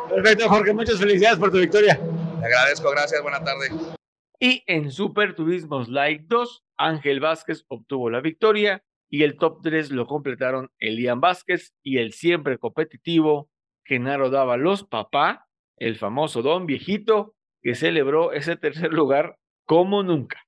[0.10, 0.74] Perfecto, Jorge.
[0.74, 2.00] Muchas felicidades por tu victoria.
[2.40, 3.22] Te agradezco, gracias.
[3.22, 3.97] Buena tarde.
[4.40, 9.92] Y en Super Turismos Like 2, Ángel Vázquez obtuvo la victoria y el top 3
[9.92, 13.50] lo completaron Elian Vázquez y el siempre competitivo
[13.84, 15.48] Genaro Dávalos Papá,
[15.78, 20.44] el famoso don viejito que celebró ese tercer lugar como nunca.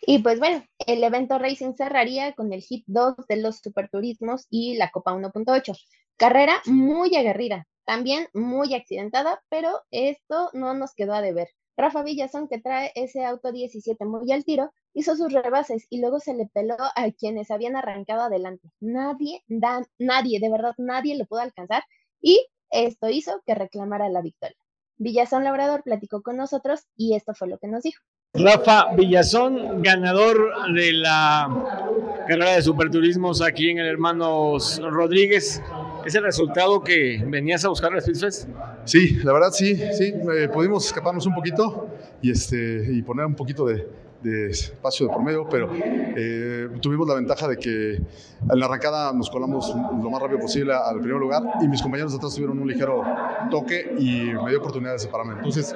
[0.00, 4.76] Y pues bueno, el evento Racing cerraría con el hit 2 de los Superturismos y
[4.76, 5.76] la Copa 1.8.
[6.16, 11.48] Carrera muy aguerrida, también muy accidentada, pero esto no nos quedó a deber.
[11.76, 16.20] Rafa Villazón, que trae ese auto 17 muy al tiro, hizo sus rebases y luego
[16.20, 18.70] se le peló a quienes habían arrancado adelante.
[18.80, 21.82] Nadie, da, nadie, de verdad, nadie lo pudo alcanzar
[22.20, 24.56] y esto hizo que reclamara la victoria.
[24.98, 28.02] Villazón Labrador platicó con nosotros y esto fue lo que nos dijo.
[28.32, 35.62] Rafa Villazón, ganador de la carrera de superturismos aquí en el Hermanos Rodríguez.
[36.06, 38.48] ¿Es el resultado que venías a buscar a Speedfest?
[38.84, 41.88] Sí, la verdad sí, sí, eh, pudimos escaparnos un poquito
[42.22, 43.88] y, este, y poner un poquito de,
[44.22, 49.12] de espacio de por medio, pero eh, tuvimos la ventaja de que en la arrancada
[49.12, 52.58] nos colamos lo más rápido posible al primer lugar y mis compañeros de atrás tuvieron
[52.58, 53.02] un ligero
[53.50, 55.34] toque y me dio oportunidad de separarme.
[55.34, 55.74] Entonces,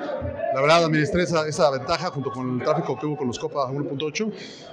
[0.55, 3.71] la verdad, administré esa, esa ventaja junto con el tráfico que hubo con los Copa
[3.71, 4.33] 1.8.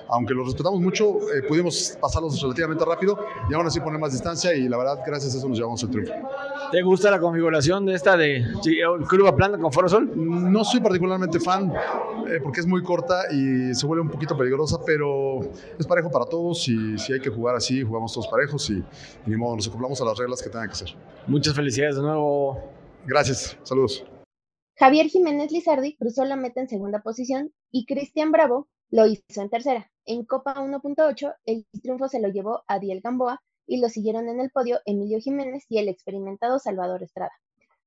[0.10, 3.18] Aunque los respetamos mucho, eh, pudimos pasarlos relativamente rápido
[3.50, 5.90] y aún así poner más distancia y la verdad, gracias a eso nos llevamos el
[5.90, 6.14] triunfo.
[6.72, 8.46] ¿Te gusta la configuración de esta de
[9.10, 10.12] curva plana con Foro Sol?
[10.16, 11.72] No soy particularmente fan
[12.28, 15.40] eh, porque es muy corta y se vuelve un poquito peligrosa, pero
[15.80, 18.84] es parejo para todos y si hay que jugar así, jugamos todos parejos y, y
[19.30, 20.90] ni modo, nos acoplamos a las reglas que tengan que ser.
[21.28, 22.62] Muchas felicidades de nuevo.
[23.06, 24.04] Gracias, saludos.
[24.76, 29.50] Javier Jiménez Lizardi cruzó la meta en segunda posición y Cristian Bravo lo hizo en
[29.50, 29.90] tercera.
[30.06, 34.40] En Copa 1.8, el triunfo se lo llevó a Diel Gamboa y lo siguieron en
[34.40, 37.34] el podio Emilio Jiménez y el experimentado Salvador Estrada.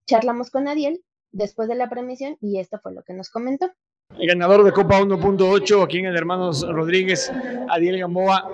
[0.06, 3.70] Charlamos con Adiel después de la premisión y esto fue lo que nos comentó.
[4.18, 7.32] El ganador de Copa 1.8 aquí en el Hermanos Rodríguez,
[7.68, 8.50] Adiel Gamboa.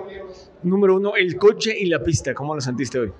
[0.63, 2.33] Número uno, el coche y la pista.
[2.33, 3.11] ¿Cómo lo sentiste hoy?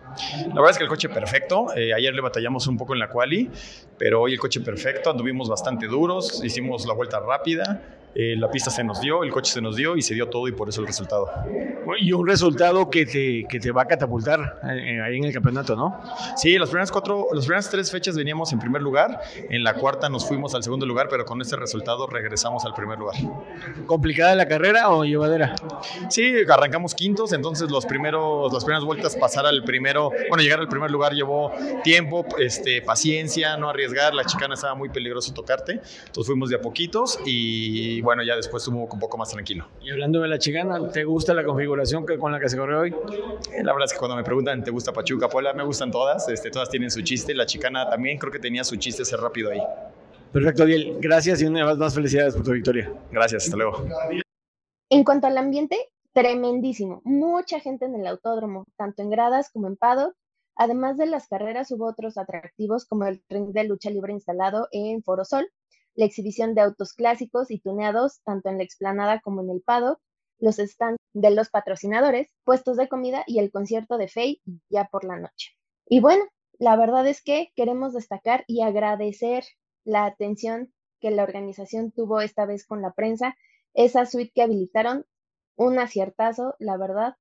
[0.48, 1.76] La verdad es que el coche perfecto.
[1.76, 3.50] Eh, ayer le batallamos un poco en la quali,
[3.98, 5.10] pero hoy el coche perfecto.
[5.10, 7.97] Anduvimos bastante duros, hicimos la vuelta rápida.
[8.20, 10.48] Eh, la pista se nos dio, el coche se nos dio y se dio todo
[10.48, 11.30] y por eso el resultado.
[12.00, 15.76] Y un resultado que te, que te va a catapultar eh, ahí en el campeonato,
[15.76, 16.02] ¿no?
[16.36, 20.10] Sí, las primeras cuatro, las primeras tres fechas veníamos en primer lugar, en la cuarta
[20.10, 23.18] nos fuimos al segundo lugar, pero con este resultado regresamos al primer lugar.
[23.86, 25.54] ¿Complicada la carrera o llevadera?
[26.10, 30.68] Sí, arrancamos quintos, entonces los primeros, las primeras vueltas pasar al primero, bueno, llegar al
[30.68, 31.52] primer lugar llevó
[31.84, 36.62] tiempo, este, paciencia, no arriesgar, la chicana estaba muy peligroso tocarte, entonces fuimos de a
[36.62, 39.68] poquitos y bueno, ya después estuvo un poco más tranquilo.
[39.82, 42.80] Y hablando de la chicana, ¿te gusta la configuración que, con la que se corrió
[42.80, 42.96] hoy?
[43.52, 45.52] Eh, la verdad es que cuando me preguntan, ¿te gusta Pachuca, Puebla?
[45.52, 48.78] Me gustan todas, este, todas tienen su chiste, la chicana también creo que tenía su
[48.78, 49.62] chiste ser rápido ahí.
[50.32, 50.96] Perfecto, Diel.
[51.02, 52.90] Gracias y una vez más felicidades por tu victoria.
[53.12, 53.86] Gracias, hasta luego.
[54.90, 55.78] En cuanto al ambiente,
[56.14, 57.02] tremendísimo.
[57.04, 60.16] Mucha gente en el autódromo, tanto en gradas como en paddock.
[60.56, 65.04] Además de las carreras, hubo otros atractivos como el ring de lucha libre instalado en
[65.04, 65.52] Forosol,
[65.98, 70.00] la exhibición de autos clásicos y tuneados tanto en la explanada como en el paddock,
[70.40, 75.04] los stands de los patrocinadores, puestos de comida y el concierto de Faye ya por
[75.04, 75.52] la noche.
[75.86, 76.24] Y bueno,
[76.60, 79.44] la verdad es que queremos destacar y agradecer
[79.84, 83.36] la atención que la organización tuvo esta vez con la prensa,
[83.74, 85.06] esa suite que habilitaron,
[85.56, 87.18] un aciertazo, la verdad,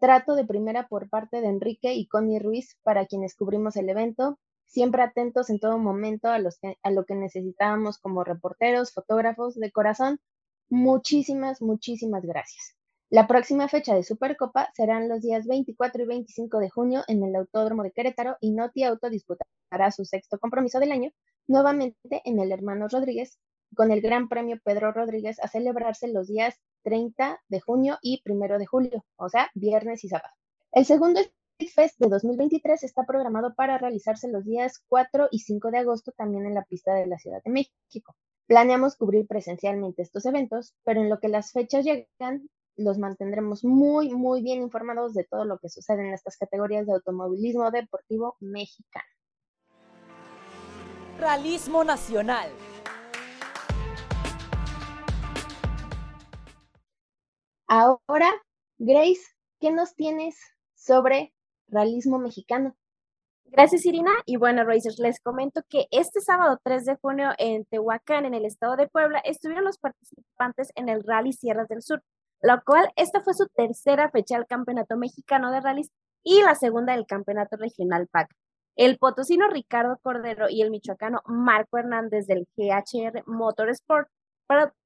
[0.00, 4.38] Trato de primera por parte de Enrique y Connie Ruiz para quienes cubrimos el evento,
[4.70, 10.20] siempre atentos en todo momento a, lo que necesitábamos como reporteros, fotógrafos de corazón.
[10.68, 12.76] Muchísimas, muchísimas gracias.
[13.10, 17.34] La próxima fecha de Supercopa serán los días 24 y 25 de junio en el
[17.34, 21.10] Autódromo de Querétaro y Noti Auto disputará su sexto compromiso del año
[21.48, 23.38] nuevamente en el Hermanos Rodríguez
[23.74, 28.58] con el Gran Premio Pedro Rodríguez a celebrarse los días 30 de junio y 1
[28.58, 30.32] de julio, o sea, viernes y sábado.
[30.72, 31.20] El segundo
[31.68, 36.46] Fest de 2023 está programado para realizarse los días 4 y 5 de agosto también
[36.46, 38.16] en la pista de la Ciudad de México.
[38.46, 44.10] Planeamos cubrir presencialmente estos eventos, pero en lo que las fechas llegan, los mantendremos muy,
[44.14, 49.06] muy bien informados de todo lo que sucede en estas categorías de automovilismo deportivo mexicano.
[51.18, 52.50] Realismo Nacional.
[57.68, 58.32] Ahora,
[58.78, 59.22] Grace,
[59.60, 60.36] ¿qué nos tienes
[60.74, 61.32] sobre
[61.70, 62.76] realismo mexicano?
[63.52, 64.12] Gracias, Irina.
[64.26, 68.44] Y bueno, Racers, les comento que este sábado 3 de junio en Tehuacán, en el
[68.44, 72.02] estado de Puebla, estuvieron los participantes en el Rally Sierras del Sur,
[72.42, 75.90] lo cual esta fue su tercera fecha del Campeonato Mexicano de Rallys
[76.22, 78.30] y la segunda del Campeonato Regional PAC.
[78.76, 84.08] El potosino Ricardo Cordero y el michoacano Marco Hernández del GHR Motorsport,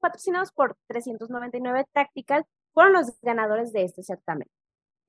[0.00, 4.48] patrocinados por 399 Tactical, fueron los ganadores de este certamen.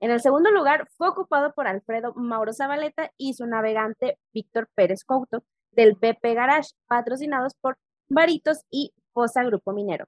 [0.02, 5.04] En el segundo lugar fue ocupado por Alfredo Mauro Zabaleta y su navegante Víctor Pérez
[5.06, 7.78] Couto del BP Garage, patrocinados por
[8.10, 10.06] Varitos y Fosa Grupo Minero.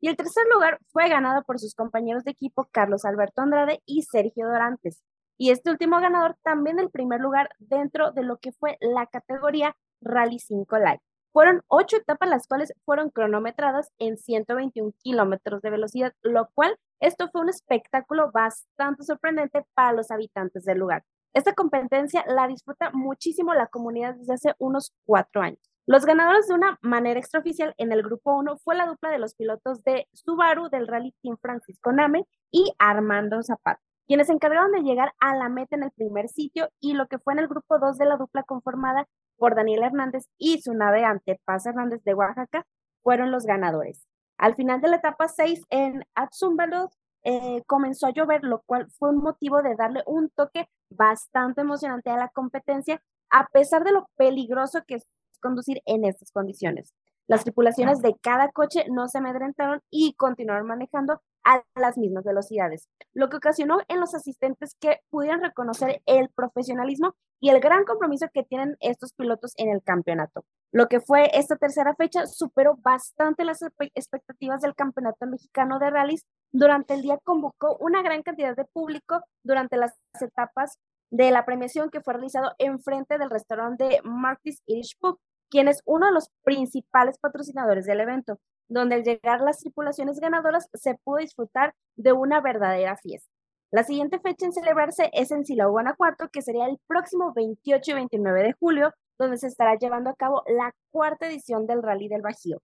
[0.00, 4.02] Y el tercer lugar fue ganado por sus compañeros de equipo Carlos Alberto Andrade y
[4.02, 5.02] Sergio Dorantes.
[5.38, 9.76] Y este último ganador también el primer lugar dentro de lo que fue la categoría
[10.00, 11.00] Rally 5 Live.
[11.32, 17.28] Fueron ocho etapas las cuales fueron cronometradas en 121 kilómetros de velocidad, lo cual esto
[17.32, 21.02] fue un espectáculo bastante sorprendente para los habitantes del lugar.
[21.34, 25.58] Esta competencia la disfruta muchísimo la comunidad desde hace unos cuatro años.
[25.84, 29.34] Los ganadores de una manera extraoficial en el grupo 1 fue la dupla de los
[29.34, 34.82] pilotos de Subaru del Rally Team Francisco Name y Armando Zapata, quienes se encargaron de
[34.82, 37.80] llegar a la meta en el primer sitio y lo que fue en el grupo
[37.80, 42.64] 2 de la dupla conformada por Daniel Hernández y su navegante Paz Hernández de Oaxaca
[43.02, 44.06] fueron los ganadores.
[44.42, 46.90] Al final de la etapa 6 en Atzumbalot
[47.22, 52.10] eh, comenzó a llover, lo cual fue un motivo de darle un toque bastante emocionante
[52.10, 53.00] a la competencia,
[53.30, 55.08] a pesar de lo peligroso que es
[55.40, 56.92] conducir en estas condiciones.
[57.28, 62.88] Las tripulaciones de cada coche no se amedrentaron y continuaron manejando a las mismas velocidades,
[63.12, 68.26] lo que ocasionó en los asistentes que pudieran reconocer el profesionalismo y el gran compromiso
[68.32, 70.44] que tienen estos pilotos en el campeonato.
[70.72, 73.60] Lo que fue esta tercera fecha superó bastante las
[73.94, 76.24] expectativas del Campeonato Mexicano de Rallys.
[76.52, 80.78] Durante el día convocó una gran cantidad de público durante las etapas
[81.10, 85.18] de la premiación que fue realizado enfrente del restaurante de Marty's Irish Pub,
[85.50, 90.68] quien es uno de los principales patrocinadores del evento donde al llegar las tripulaciones ganadoras
[90.74, 93.30] se pudo disfrutar de una verdadera fiesta.
[93.70, 97.94] La siguiente fecha en celebrarse es en Silao, Guanajuato, que sería el próximo 28 y
[97.94, 102.20] 29 de julio, donde se estará llevando a cabo la cuarta edición del Rally del
[102.20, 102.58] Bajío.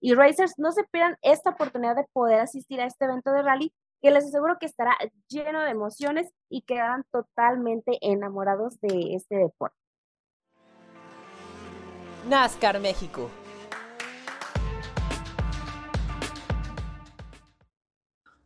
[0.00, 3.72] Y Racers, no se pierdan esta oportunidad de poder asistir a este evento de rally,
[4.00, 4.96] que les aseguro que estará
[5.28, 9.76] lleno de emociones y quedarán totalmente enamorados de este deporte.
[12.28, 13.30] NASCAR México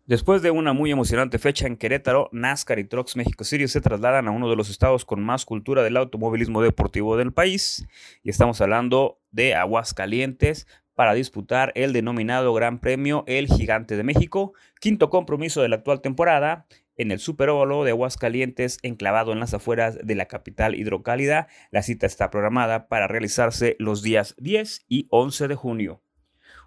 [0.07, 4.29] Después de una muy emocionante fecha en Querétaro, NASCAR y Trucks México Series se trasladan
[4.29, 7.85] a uno de los estados con más cultura del automovilismo deportivo del país.
[8.23, 14.53] Y estamos hablando de Aguascalientes para disputar el denominado Gran Premio El Gigante de México,
[14.81, 19.99] quinto compromiso de la actual temporada en el Superóvalo de Aguascalientes, enclavado en las afueras
[20.01, 21.49] de la capital hidrocálida.
[21.73, 26.06] La cita está programada para realizarse los días 10 y 11 de junio.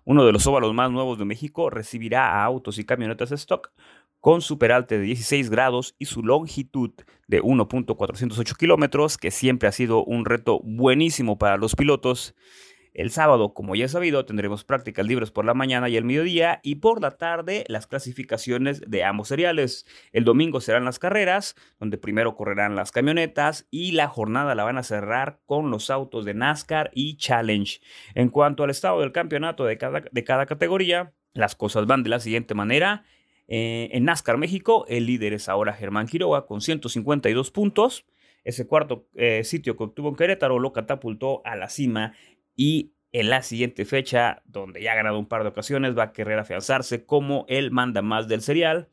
[0.09, 3.71] Uno de los óvalos más nuevos de México recibirá a autos y camionetas stock
[4.19, 6.89] con su peralte de 16 grados y su longitud
[7.27, 12.33] de 1.408 kilómetros, que siempre ha sido un reto buenísimo para los pilotos.
[12.99, 16.59] El sábado, como ya he sabido, tendremos prácticas libres por la mañana y el mediodía
[16.63, 19.85] y por la tarde las clasificaciones de ambos seriales.
[20.11, 24.77] El domingo serán las carreras, donde primero correrán las camionetas y la jornada la van
[24.77, 27.79] a cerrar con los autos de NASCAR y Challenge.
[28.15, 32.09] En cuanto al estado del campeonato de cada, de cada categoría, las cosas van de
[32.09, 33.05] la siguiente manera.
[33.47, 38.05] Eh, en NASCAR México, el líder es ahora Germán Quiroga con 152 puntos.
[38.43, 42.13] Ese cuarto eh, sitio que obtuvo en Querétaro lo catapultó a la cima
[42.59, 46.11] y en la siguiente fecha, donde ya ha ganado un par de ocasiones, va a
[46.11, 48.89] querer afianzarse como el manda más del serial,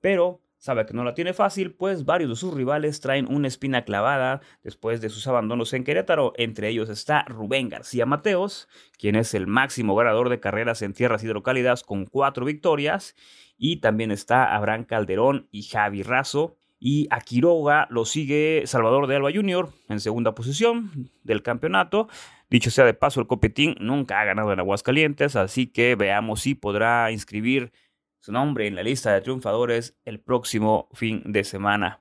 [0.00, 3.84] pero sabe que no la tiene fácil, pues varios de sus rivales traen una espina
[3.84, 6.32] clavada después de sus abandonos en Querétaro.
[6.36, 11.24] Entre ellos está Rubén García Mateos, quien es el máximo ganador de carreras en tierras
[11.24, 13.16] hidrocálidas con cuatro victorias,
[13.56, 16.56] y también está Abraham Calderón y Javi Razo.
[16.80, 19.68] Y a Quiroga lo sigue Salvador de Alba Jr.
[19.88, 22.06] en segunda posición del campeonato.
[22.50, 26.54] Dicho sea de paso, el Copetín nunca ha ganado en Aguascalientes, así que veamos si
[26.54, 27.72] podrá inscribir
[28.20, 32.00] su nombre en la lista de triunfadores el próximo fin de semana.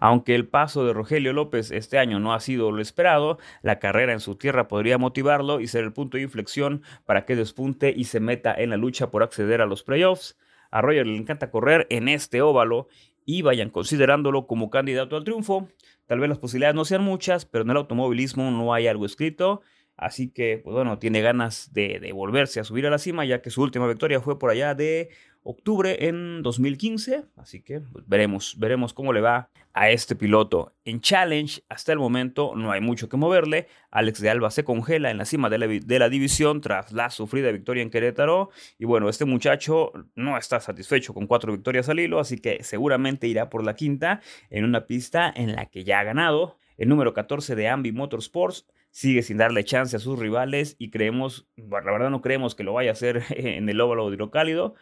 [0.00, 4.14] Aunque el paso de Rogelio López este año no ha sido lo esperado, la carrera
[4.14, 8.04] en su tierra podría motivarlo y ser el punto de inflexión para que despunte y
[8.04, 10.38] se meta en la lucha por acceder a los playoffs.
[10.70, 12.88] A Roger le encanta correr en este óvalo
[13.26, 15.68] y vayan considerándolo como candidato al triunfo.
[16.06, 19.60] Tal vez las posibilidades no sean muchas, pero en el automovilismo no hay algo escrito.
[19.96, 23.40] Así que, pues bueno, tiene ganas de, de, volverse a subir a la cima, ya
[23.40, 25.08] que su última victoria fue por allá de
[25.46, 27.24] octubre en 2015.
[27.36, 30.74] Así que pues, veremos, veremos cómo le va a este piloto.
[30.84, 33.68] En Challenge, hasta el momento no hay mucho que moverle.
[33.90, 37.10] Alex de Alba se congela en la cima de la, de la división tras la
[37.10, 38.50] sufrida victoria en Querétaro.
[38.78, 43.26] Y bueno, este muchacho no está satisfecho con cuatro victorias al hilo, así que seguramente
[43.26, 44.20] irá por la quinta
[44.50, 46.58] en una pista en la que ya ha ganado.
[46.76, 48.66] El número 14 de Ambi Motorsports
[48.96, 52.72] sigue sin darle chance a sus rivales y creemos, la verdad no creemos que lo
[52.72, 54.74] vaya a hacer en el óvalo hidrocálido.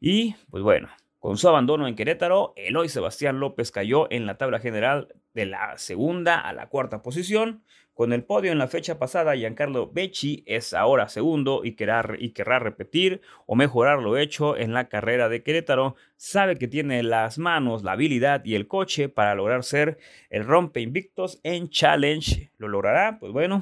[0.00, 0.88] Y pues bueno,
[1.18, 5.76] con su abandono en Querétaro, Eloy Sebastián López cayó en la tabla general de la
[5.78, 7.62] segunda a la cuarta posición.
[7.98, 12.30] Con el podio en la fecha pasada, Giancarlo Becci es ahora segundo y querrá, y
[12.30, 15.96] querrá repetir o mejorar lo hecho en la carrera de Querétaro.
[16.16, 19.98] Sabe que tiene las manos, la habilidad y el coche para lograr ser
[20.30, 22.52] el rompe invictos en Challenge.
[22.56, 23.18] ¿Lo logrará?
[23.18, 23.60] Pues bueno,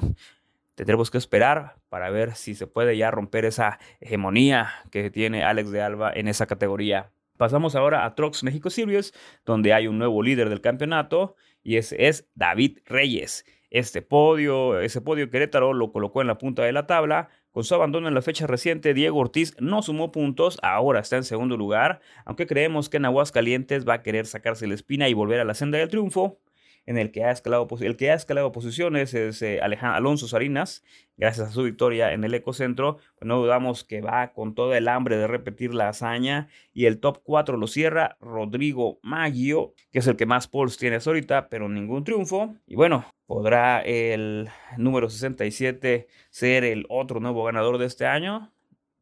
[0.75, 5.71] tendremos que esperar para ver si se puede ya romper esa hegemonía que tiene Alex
[5.71, 7.09] de Alba en esa categoría.
[7.37, 9.13] Pasamos ahora a Trucks México Series,
[9.45, 11.35] donde hay un nuevo líder del campeonato
[11.67, 13.45] y ese es David Reyes.
[13.71, 17.27] Este podio, ese podio Querétaro lo colocó en la punta de la tabla.
[17.51, 21.25] Con su abandono en la fecha reciente, Diego Ortiz no sumó puntos, ahora está en
[21.25, 25.41] segundo lugar, aunque creemos que en Aguascalientes va a querer sacarse la espina y volver
[25.41, 26.39] a la senda del triunfo
[26.87, 30.83] en el que ha escalado, el que ha escalado posiciones es eh, Alejandro Alonso Sarinas,
[31.17, 34.87] gracias a su victoria en el Ecocentro, pues no dudamos que va con toda el
[34.87, 40.07] hambre de repetir la hazaña y el top 4 lo cierra Rodrigo Maggio, que es
[40.07, 42.55] el que más polls tiene ahorita, pero ningún triunfo.
[42.65, 48.53] Y bueno, ¿podrá el número 67 ser el otro nuevo ganador de este año?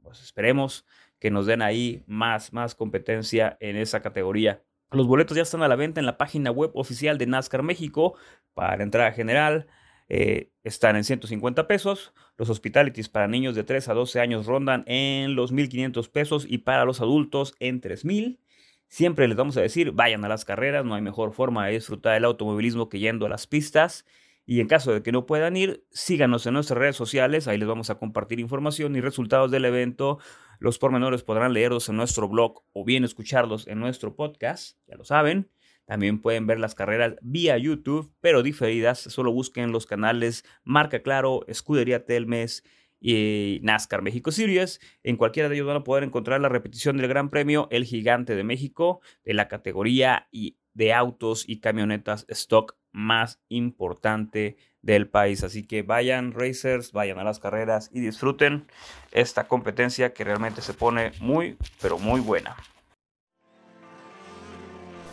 [0.02, 0.88] Pues esperemos
[1.20, 4.62] que nos den ahí más, más competencia en esa categoría.
[4.92, 8.16] Los boletos ya están a la venta en la página web oficial de NASCAR México
[8.54, 9.68] para entrada general.
[10.08, 12.14] Eh, están en 150 pesos.
[12.38, 16.60] Los hospitalities para niños de 3 a 12 años rondan en los 1.500 pesos y
[16.60, 18.40] para los adultos en 3.000.
[18.88, 22.16] Siempre les vamos a decir, vayan a las carreras, no hay mejor forma de disfrutar
[22.16, 24.06] el automovilismo que yendo a las pistas.
[24.46, 27.68] Y en caso de que no puedan ir, síganos en nuestras redes sociales, ahí les
[27.68, 30.20] vamos a compartir información y resultados del evento.
[30.60, 35.04] Los pormenores podrán leerlos en nuestro blog o bien escucharlos en nuestro podcast, ya lo
[35.04, 35.50] saben.
[35.86, 39.00] También pueden ver las carreras vía YouTube, pero diferidas.
[39.00, 42.64] Solo busquen los canales Marca Claro, Escudería Telmes
[43.00, 44.80] y NASCAR México Series.
[45.04, 48.36] En cualquiera de ellos van a poder encontrar la repetición del Gran Premio El Gigante
[48.36, 55.44] de México de la categoría de autos y camionetas stock más importante del país.
[55.44, 58.68] Así que vayan racers, vayan a las carreras y disfruten
[59.12, 62.56] esta competencia que realmente se pone muy, pero muy buena.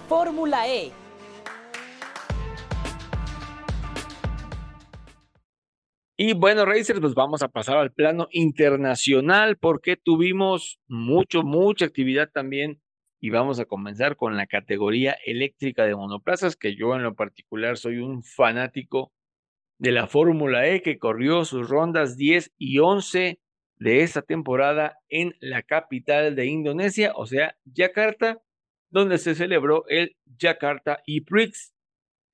[0.09, 0.93] Fórmula E.
[6.17, 12.31] Y bueno, Racers, pues vamos a pasar al plano internacional porque tuvimos mucho, mucha actividad
[12.33, 12.81] también
[13.23, 17.79] y vamos a comenzar con la categoría eléctrica de monoplazas, que yo en lo particular
[17.79, 19.13] soy un fanático
[19.79, 23.39] de la Fórmula E que corrió sus rondas 10 y 11
[23.77, 28.43] de esta temporada en la capital de Indonesia, o sea, Yakarta,
[28.91, 31.73] donde se celebró el Jakarta E-Prix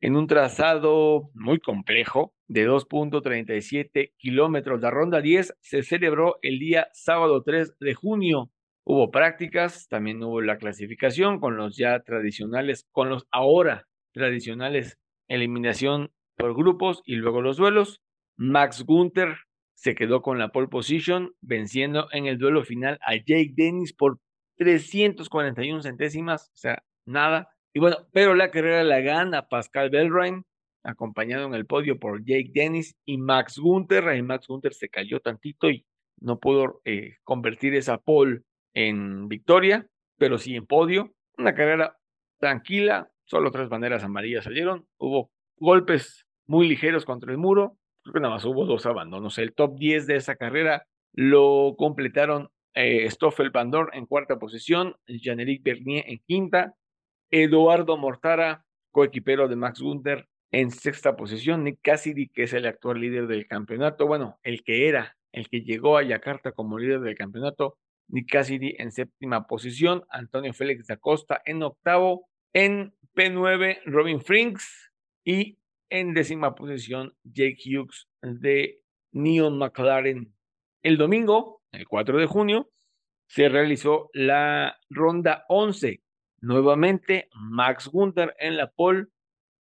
[0.01, 4.81] en un trazado muy complejo de 2.37 kilómetros.
[4.81, 8.51] La ronda 10 se celebró el día sábado 3 de junio.
[8.91, 16.11] Hubo prácticas, también hubo la clasificación con los ya tradicionales, con los ahora tradicionales eliminación
[16.39, 18.01] por grupos y luego los duelos.
[18.39, 19.37] Max Gunther
[19.75, 24.21] se quedó con la pole position, venciendo en el duelo final a Jake Dennis por
[24.57, 27.51] 341 centésimas, o sea, nada.
[27.75, 30.47] Y bueno, pero la carrera la gana Pascal Belrain,
[30.83, 34.17] acompañado en el podio por Jake Dennis y Max Gunther.
[34.17, 35.85] Y Max Gunther se cayó tantito y
[36.21, 38.45] no pudo eh, convertir esa pole
[38.75, 39.87] en victoria,
[40.19, 41.13] pero sí en podio.
[41.37, 41.97] Una carrera
[42.39, 44.87] tranquila, solo tres banderas amarillas salieron.
[44.99, 47.77] Hubo golpes muy ligeros contra el muro.
[48.03, 49.39] Creo que nada más hubo dos abandonos.
[49.39, 55.63] El top 10 de esa carrera lo completaron eh, Stoffel Bandor en cuarta posición, Jean-Éric
[55.63, 56.75] Bernier en quinta,
[57.31, 63.01] Eduardo Mortara, coequipero de Max Gunther, en sexta posición, Nick Cassidy, que es el actual
[63.01, 67.17] líder del campeonato, bueno, el que era, el que llegó a Yakarta como líder del
[67.17, 67.77] campeonato,
[68.09, 74.91] Nick Cassidy en séptima posición, Antonio Félix da Costa en octavo, en P9 Robin Frinks
[75.25, 75.59] y
[75.91, 78.81] en décima posición Jake Hughes de
[79.13, 80.35] Neon McLaren.
[80.83, 82.71] El domingo, el 4 de junio,
[83.27, 86.03] se realizó la ronda 11
[86.41, 89.07] Nuevamente, Max Gunther en la pole,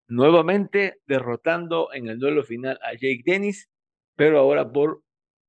[0.07, 3.69] nuevamente derrotando en el duelo final a Jake Dennis,
[4.15, 5.03] pero ahora por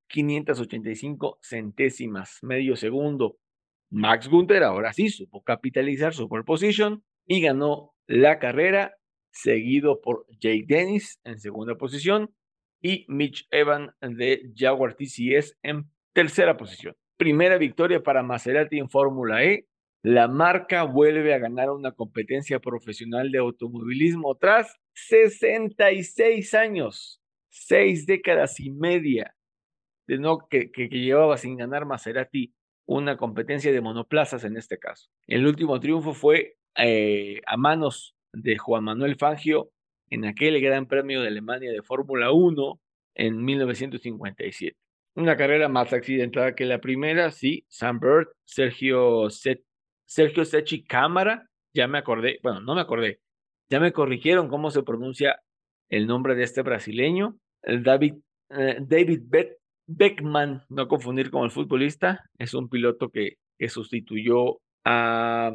[0.08, 3.38] 585 centésimas, medio segundo.
[3.90, 8.94] Max Gunther ahora sí supo capitalizar su pole position y ganó la carrera,
[9.30, 12.34] seguido por Jake Dennis en segunda posición
[12.80, 16.94] y Mitch Evans de Jaguar TCS en tercera posición.
[17.16, 19.66] Primera victoria para Maserati en Fórmula E,
[20.02, 28.60] la marca vuelve a ganar una competencia profesional de automovilismo tras 66 años, seis décadas
[28.60, 29.34] y media
[30.06, 32.52] de no que, llevaba sin ganar Maserati
[32.86, 35.08] una competencia de monoplazas en este caso.
[35.26, 39.70] El último triunfo fue eh, a manos de Juan Manuel Fangio
[40.10, 42.80] en aquel Gran Premio de Alemania de Fórmula 1
[43.14, 44.76] en 1957.
[45.16, 48.00] Una carrera más accidentada que la primera, sí, Sam
[48.44, 49.62] Sergio Set
[50.06, 53.20] Sergio Sechi Cámara, ya me acordé, bueno, no me acordé,
[53.70, 55.40] ya me corrigieron cómo se pronuncia
[55.88, 58.14] el nombre de este brasileño, el David,
[58.50, 59.22] eh, David
[59.86, 65.52] Beckman, no confundir con el futbolista, es un piloto que, que sustituyó a,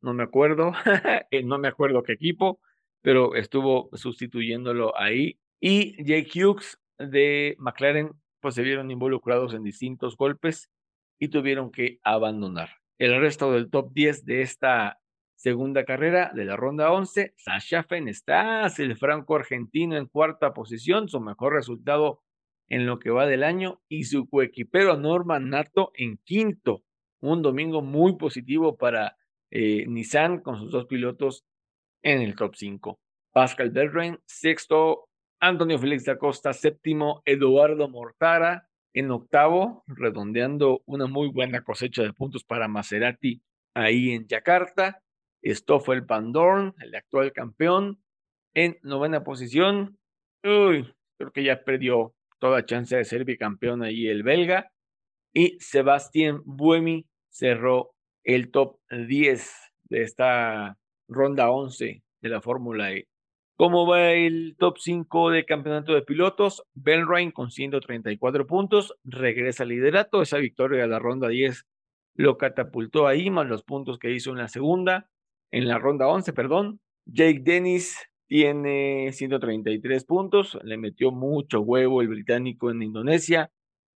[0.00, 0.72] no me acuerdo,
[1.30, 2.60] eh, no me acuerdo qué equipo,
[3.02, 5.38] pero estuvo sustituyéndolo ahí.
[5.60, 10.70] Y Jake Hughes de McLaren, pues se vieron involucrados en distintos golpes
[11.18, 12.70] y tuvieron que abandonar.
[12.98, 14.98] El resto del top 10 de esta
[15.34, 21.20] segunda carrera de la ronda 11, Sasha Fenestaz, el franco argentino en cuarta posición, su
[21.20, 22.22] mejor resultado
[22.68, 26.82] en lo que va del año, y su coequipero Norman Nato en quinto.
[27.20, 29.16] Un domingo muy positivo para
[29.50, 31.44] eh, Nissan con sus dos pilotos
[32.02, 33.00] en el top 5.
[33.32, 35.08] Pascal Belrain, sexto,
[35.40, 42.12] Antonio Félix da Costa, séptimo, Eduardo Mortara, en octavo, redondeando una muy buena cosecha de
[42.12, 43.42] puntos para Maserati
[43.74, 45.02] ahí en Yakarta.
[45.44, 48.02] Stoffel Pandorn, el actual campeón,
[48.54, 49.98] en novena posición.
[50.42, 54.70] Uy, creo que ya perdió toda chance de ser bicampeón ahí el belga.
[55.32, 57.90] Y Sebastián Buemi cerró
[58.24, 59.52] el top 10
[59.84, 60.78] de esta
[61.08, 63.08] ronda 11 de la Fórmula E.
[63.56, 66.62] ¿Cómo va el top 5 de campeonato de pilotos?
[66.74, 70.22] Ben Ryan con 134 puntos, regresa al liderato.
[70.22, 71.66] Esa victoria de la ronda 10
[72.14, 75.10] lo catapultó ahí, más los puntos que hizo en la segunda,
[75.50, 76.80] en la ronda 11, perdón.
[77.04, 83.50] Jake Dennis tiene 133 puntos, le metió mucho huevo el británico en Indonesia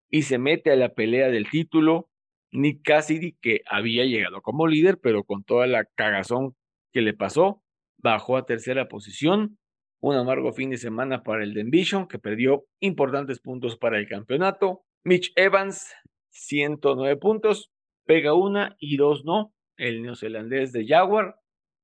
[0.09, 2.09] y se mete a la pelea del título.
[2.51, 6.55] Nick Cassidy, que había llegado como líder, pero con toda la cagazón
[6.91, 7.63] que le pasó,
[7.97, 9.59] bajó a tercera posición.
[10.01, 14.83] Un amargo fin de semana para el Denvision, que perdió importantes puntos para el campeonato.
[15.03, 15.93] Mitch Evans,
[16.31, 17.71] 109 puntos,
[18.05, 19.53] pega una y dos no.
[19.77, 21.35] El neozelandés de Jaguar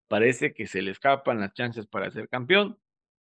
[0.09, 2.77] parece que se le escapan las chances para ser campeón.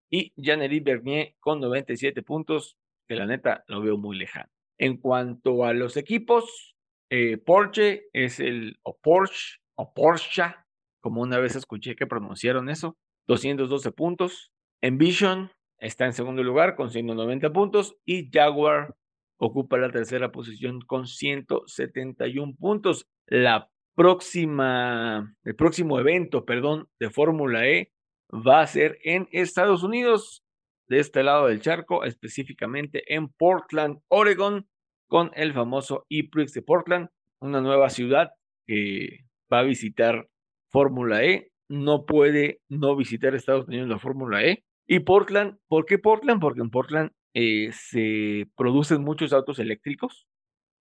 [0.09, 2.77] Y Jean-Éric Bernier con 97 puntos,
[3.07, 4.49] que la neta lo veo muy lejano.
[4.77, 6.75] En cuanto a los equipos,
[7.09, 10.55] eh, Porsche es el, o Porsche, o Porsche,
[11.01, 14.51] como una vez escuché que pronunciaron eso, 212 puntos.
[14.81, 18.95] Envision está en segundo lugar con 190 puntos y Jaguar
[19.37, 23.07] ocupa la tercera posición con 171 puntos.
[23.27, 27.91] La próxima, el próximo evento, perdón, de Fórmula E
[28.31, 30.43] va a ser en Estados Unidos,
[30.87, 34.67] de este lado del charco, específicamente en Portland, Oregon,
[35.07, 38.31] con el famoso E-Prix de Portland, una nueva ciudad
[38.67, 40.27] que va a visitar
[40.69, 41.51] Fórmula E.
[41.67, 44.63] No puede no visitar Estados Unidos la Fórmula E.
[44.87, 46.39] Y Portland, ¿por qué Portland?
[46.39, 50.27] Porque en Portland eh, se producen muchos autos eléctricos.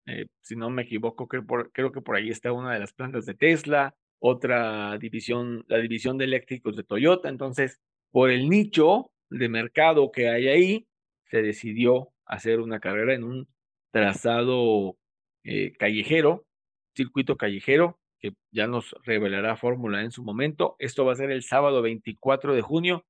[0.09, 3.27] Eh, si no me equivoco, creo, creo que por ahí está una de las plantas
[3.27, 7.29] de Tesla, otra división, la división de eléctricos de Toyota.
[7.29, 7.79] Entonces,
[8.11, 10.89] por el nicho de mercado que hay ahí,
[11.31, 13.49] se decidió hacer una carrera en un
[13.91, 14.97] trazado
[15.45, 16.47] eh, callejero,
[16.95, 20.77] circuito callejero, que ya nos revelará Fórmula en su momento.
[20.79, 23.05] Esto va a ser el sábado 24 de junio,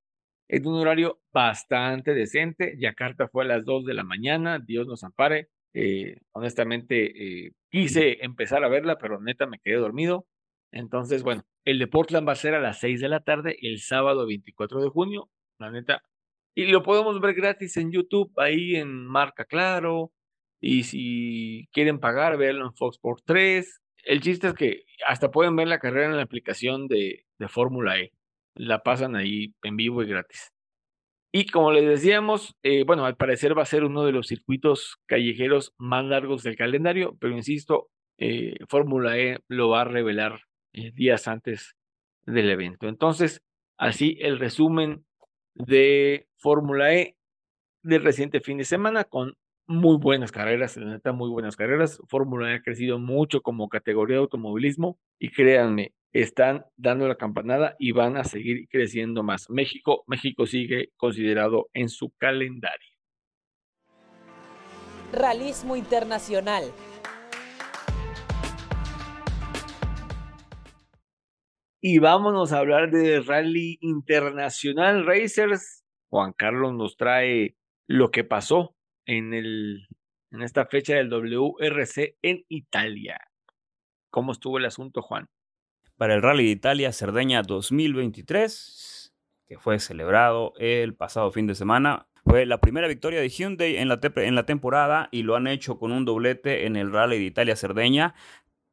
[0.49, 2.75] en un horario bastante decente.
[2.79, 5.49] Yakarta fue a las 2 de la mañana, Dios nos ampare.
[5.73, 10.25] Eh, honestamente, eh, quise empezar a verla, pero neta me quedé dormido.
[10.71, 13.79] Entonces, bueno, el de Portland va a ser a las 6 de la tarde, el
[13.79, 16.01] sábado 24 de junio, la neta.
[16.55, 20.11] Y lo podemos ver gratis en YouTube, ahí en Marca Claro.
[20.61, 23.81] Y si quieren pagar, verlo en Fox Sports 3.
[24.03, 27.99] El chiste es que hasta pueden ver la carrera en la aplicación de, de Fórmula
[27.99, 28.11] E.
[28.55, 30.51] La pasan ahí en vivo y gratis.
[31.31, 34.97] Y como les decíamos, eh, bueno, al parecer va a ser uno de los circuitos
[35.05, 40.41] callejeros más largos del calendario, pero insisto, eh, Fórmula E lo va a revelar
[40.73, 41.75] eh, días antes
[42.25, 42.87] del evento.
[42.87, 43.41] Entonces,
[43.77, 45.05] así el resumen
[45.53, 47.15] de Fórmula E
[47.83, 49.35] del reciente fin de semana con
[49.67, 52.01] muy buenas carreras, la neta, muy buenas carreras.
[52.07, 57.75] Fórmula E ha crecido mucho como categoría de automovilismo y créanme, están dando la campanada
[57.77, 59.49] y van a seguir creciendo más.
[59.49, 62.95] México, México sigue considerado en su calendario.
[65.11, 66.63] Realismo internacional.
[71.81, 75.85] Y vámonos a hablar de Rally Internacional Racers.
[76.09, 77.55] Juan Carlos nos trae
[77.87, 79.87] lo que pasó en, el,
[80.31, 83.19] en esta fecha del WRC en Italia.
[84.11, 85.29] ¿Cómo estuvo el asunto, Juan?
[85.99, 89.13] Para el Rally de Italia Cerdeña 2023,
[89.45, 93.89] que fue celebrado el pasado fin de semana, fue la primera victoria de Hyundai en
[93.89, 98.15] la, temporada y lo han hecho con un doblete en el Rally de Italia Cerdeña.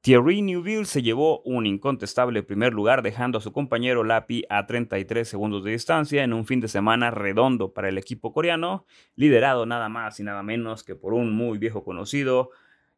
[0.03, 5.29] Thierry Neuville se llevó un incontestable primer lugar, dejando a su compañero Lapi a 33
[5.29, 9.89] segundos de distancia en un fin de semana redondo para el equipo coreano, liderado nada
[9.89, 12.51] más y nada menos que por un muy viejo conocido,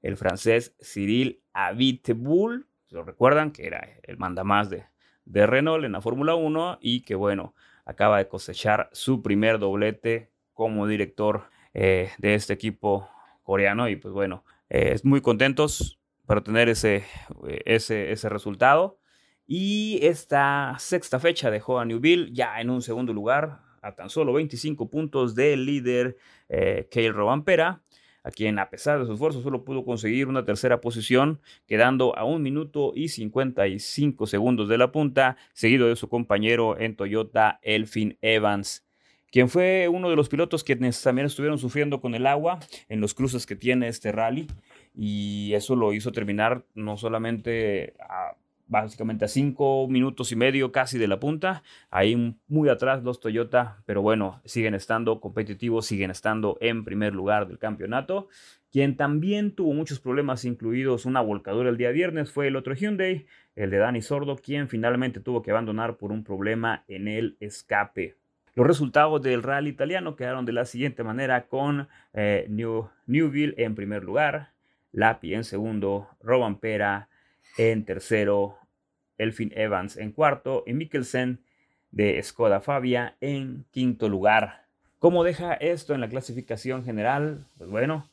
[0.02, 2.67] el francés Cyril Abiteboul.
[2.90, 4.84] Lo recuerdan que era el mandamás de,
[5.24, 10.30] de Renault en la Fórmula 1 y que, bueno, acaba de cosechar su primer doblete
[10.52, 13.08] como director eh, de este equipo
[13.42, 13.88] coreano.
[13.88, 17.04] Y pues bueno, eh, muy contentos para tener ese,
[17.48, 18.98] eh, ese, ese resultado.
[19.46, 24.34] Y esta sexta fecha dejó a Newville ya en un segundo lugar, a tan solo
[24.34, 26.18] 25 puntos del líder
[26.50, 27.80] eh, Kale Robampera,
[28.22, 32.24] a quien a pesar de su esfuerzo solo pudo conseguir una tercera posición, quedando a
[32.24, 38.18] un minuto y 55 segundos de la punta, seguido de su compañero en Toyota, Elfin
[38.20, 38.84] Evans
[39.30, 43.14] quien fue uno de los pilotos quienes también estuvieron sufriendo con el agua en los
[43.14, 44.46] cruces que tiene este rally
[44.94, 48.36] y eso lo hizo terminar no solamente a,
[48.68, 53.82] básicamente a cinco minutos y medio casi de la punta, ahí muy atrás los Toyota,
[53.86, 58.28] pero bueno, siguen estando competitivos, siguen estando en primer lugar del campeonato.
[58.70, 63.26] Quien también tuvo muchos problemas, incluidos una volcadura el día viernes, fue el otro Hyundai,
[63.56, 68.16] el de Dani Sordo, quien finalmente tuvo que abandonar por un problema en el escape.
[68.54, 73.74] Los resultados del rally italiano quedaron de la siguiente manera con eh, New, Newville en
[73.74, 74.50] primer lugar,
[74.92, 76.08] Lapi en segundo,
[76.60, 77.08] Pera
[77.58, 78.56] en tercero,
[79.18, 81.40] Elfin Evans en cuarto y Mikkelsen
[81.90, 84.64] de Skoda Fabia en quinto lugar.
[85.00, 87.46] ¿Cómo deja esto en la clasificación general?
[87.58, 88.08] Pues bueno,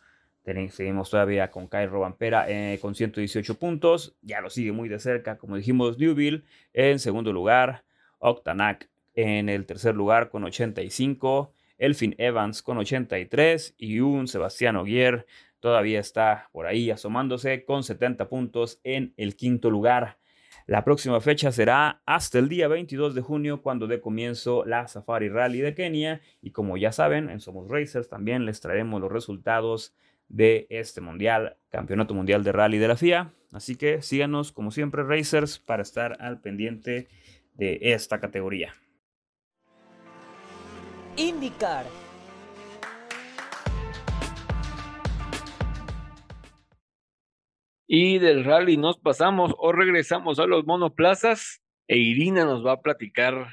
[0.71, 4.15] seguimos todavía con Kyle Robampera eh, con 118 puntos.
[4.21, 6.43] Ya lo sigue muy de cerca, como dijimos, Newville
[6.73, 7.83] en segundo lugar,
[8.19, 15.25] Octanac en el tercer lugar con 85, Elfin Evans con 83 y un Sebastián Ogier
[15.65, 20.19] todavía está por ahí asomándose con 70 puntos en el quinto lugar.
[20.67, 25.27] La próxima fecha será hasta el día 22 de junio cuando dé comienzo la Safari
[25.27, 29.95] Rally de Kenia y como ya saben en Somos Racers también les traeremos los resultados
[30.27, 33.33] de este mundial, campeonato mundial de rally de la FIA.
[33.51, 37.07] Así que síganos como siempre Racers para estar al pendiente
[37.55, 38.75] de esta categoría.
[41.17, 42.04] IndyCar.
[47.87, 52.81] Y del rally nos pasamos o regresamos a los monoplazas e Irina nos va a
[52.81, 53.47] platicar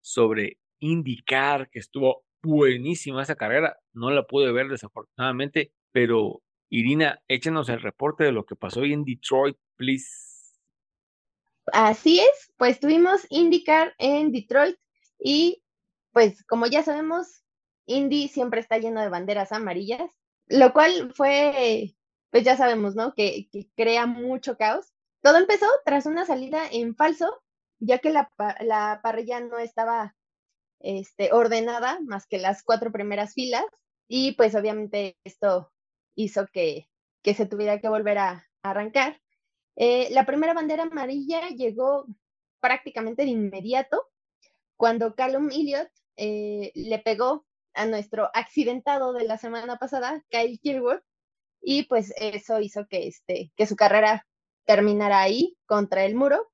[0.00, 3.78] sobre IndyCar, que estuvo buenísima esa carrera.
[3.92, 8.92] No la pude ver desafortunadamente, pero Irina, échenos el reporte de lo que pasó hoy
[8.92, 10.54] en Detroit, please.
[11.72, 14.76] Así es, pues tuvimos IndyCar en Detroit
[15.18, 15.62] y
[16.12, 17.44] pues como ya sabemos,
[17.86, 20.10] Indy siempre está lleno de banderas amarillas,
[20.46, 21.96] lo cual fue
[22.34, 23.14] pues ya sabemos, ¿no?
[23.14, 24.92] Que, crea mucho caos.
[25.22, 27.44] Todo empezó tras una salida en falso,
[27.78, 28.28] ya que la,
[29.04, 30.16] parrilla no estaba
[30.80, 33.64] este, ordenada más que las cuatro primeras filas
[34.08, 35.72] y pues obviamente esto
[36.16, 36.88] hizo que,
[37.22, 39.20] se tuviera que volver a, arrancar.
[39.76, 42.04] Eh, la primera bandera amarilla llegó
[42.58, 44.10] prácticamente de inmediato
[44.76, 50.98] cuando Callum Elliott eh, le pegó a nuestro accidentado de la semana pasada, Kyle Kirkwood,
[51.64, 54.26] y pues eso hizo que, este, que su carrera
[54.64, 56.50] terminara ahí contra el muro.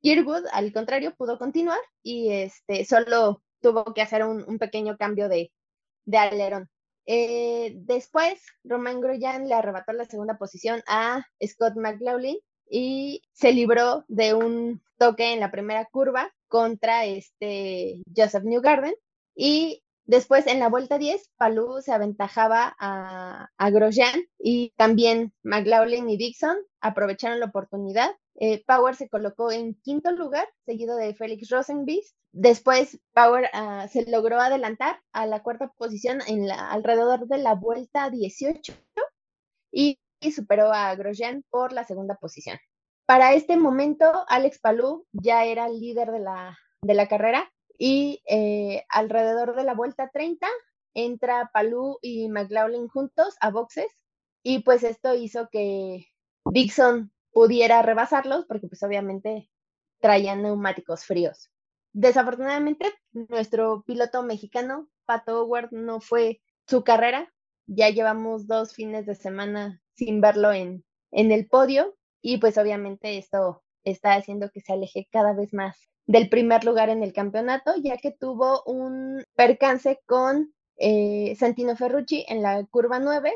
[0.00, 5.50] Kirkwood, al contrario, pudo continuar y este, solo tuvo que hacer un, pequeño cambio de,
[6.04, 6.68] de alerón.
[7.06, 12.38] Eh, después, Romain Grosjean le arrebató la segunda posición a Scott McLaughlin
[12.68, 18.94] y se libró de un toque en la primera curva contra este Joseph Newgarden
[19.34, 26.18] y Después, en la vuelta 10, Palou se aventajaba a, Grosjean y también McLaughlin y
[26.18, 28.10] Dixon aprovecharon la oportunidad.
[28.34, 32.14] Eh, Power se colocó en quinto lugar, seguido de Félix Rosenbeest.
[32.32, 36.20] Después, Power ah, se logró adelantar a la cuarta posición
[36.58, 38.74] alrededor de la vuelta 18
[39.72, 39.98] y,
[40.34, 42.58] superó a Grosjean por la segunda posición.
[43.06, 49.56] Para este momento, Alex Palou ya era el líder de la carrera y eh, alrededor
[49.56, 50.46] de la vuelta 30
[50.94, 53.90] entra Palú y McLaughlin juntos a boxes
[54.42, 56.06] y pues esto hizo que
[56.44, 59.50] Dixon pudiera rebasarlos porque pues obviamente
[60.00, 61.50] traían neumáticos fríos.
[61.92, 67.32] Desafortunadamente nuestro piloto mexicano, Pato Howard, no fue su carrera.
[67.66, 73.16] Ya llevamos dos fines de semana sin verlo en, en el podio y pues obviamente
[73.16, 77.74] esto está haciendo que se aleje cada vez más del primer lugar en el campeonato,
[77.82, 83.32] ya que tuvo un percance con eh, Santino Ferrucci en la curva 9,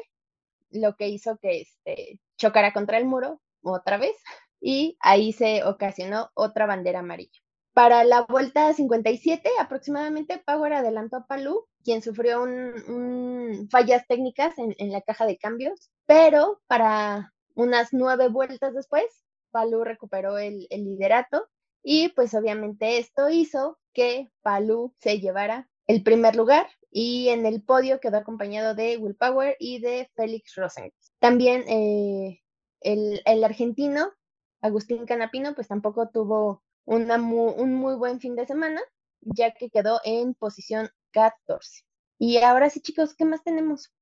[0.70, 4.16] lo que hizo que este, chocara contra el muro otra vez
[4.60, 7.40] y ahí se ocasionó otra bandera amarilla.
[7.72, 14.90] Para la vuelta 57 aproximadamente, Power adelantó a Palú, quien sufrió un, fallas técnicas en,
[14.90, 19.04] la caja de cambios, pero para unas nueve vueltas después,
[19.52, 21.46] Palú recuperó el liderato
[21.82, 27.62] y pues obviamente esto hizo que Palú se llevara el primer lugar y en el
[27.62, 30.92] podio quedó acompañado de Will Power y de Félix Rosen.
[31.18, 32.40] También eh,
[32.80, 34.12] el, argentino
[34.60, 38.80] Agustín Canapino pues tampoco tuvo un muy buen fin de semana
[39.20, 41.82] ya que quedó en posición 14.
[42.18, 43.92] Y ahora sí chicos, ¿qué más tenemos?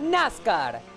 [0.00, 0.91] NASCAR.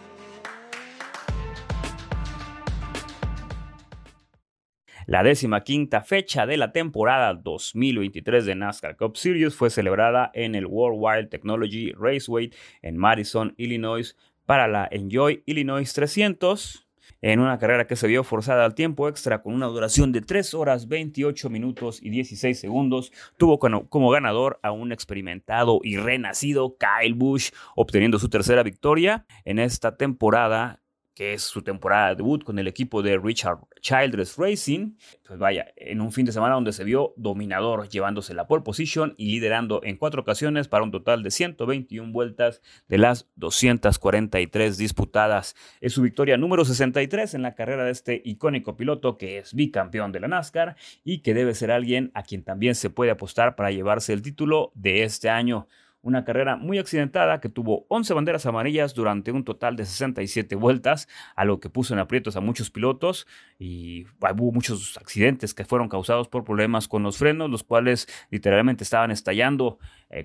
[5.07, 10.55] La décima quinta fecha de la temporada 2023 de NASCAR Cup Series fue celebrada en
[10.55, 12.51] el World Wild Technology Raceway
[12.81, 16.87] en Madison, Illinois, para la Enjoy Illinois 300,
[17.21, 20.55] en una carrera que se vio forzada al tiempo extra con una duración de 3
[20.55, 27.13] horas 28 minutos y 16 segundos, tuvo como ganador a un experimentado y renacido Kyle
[27.13, 30.81] Busch, obteniendo su tercera victoria en esta temporada
[31.15, 34.97] que es su temporada de debut con el equipo de Richard Childress Racing.
[35.25, 39.15] Pues vaya, en un fin de semana donde se vio dominador, llevándose la pole position
[39.17, 45.55] y liderando en cuatro ocasiones para un total de 121 vueltas de las 243 disputadas.
[45.79, 50.11] Es su victoria número 63 en la carrera de este icónico piloto que es bicampeón
[50.11, 53.71] de la NASCAR y que debe ser alguien a quien también se puede apostar para
[53.71, 55.67] llevarse el título de este año.
[56.05, 61.07] Una carrera muy accidentada que tuvo 11 banderas amarillas durante un total de 67 vueltas,
[61.35, 63.25] algo que puso en aprietos a muchos pilotos
[63.57, 68.83] y hubo muchos accidentes que fueron causados por problemas con los frenos, los cuales literalmente
[68.83, 69.79] estaban estallando.
[70.11, 70.23] Eh,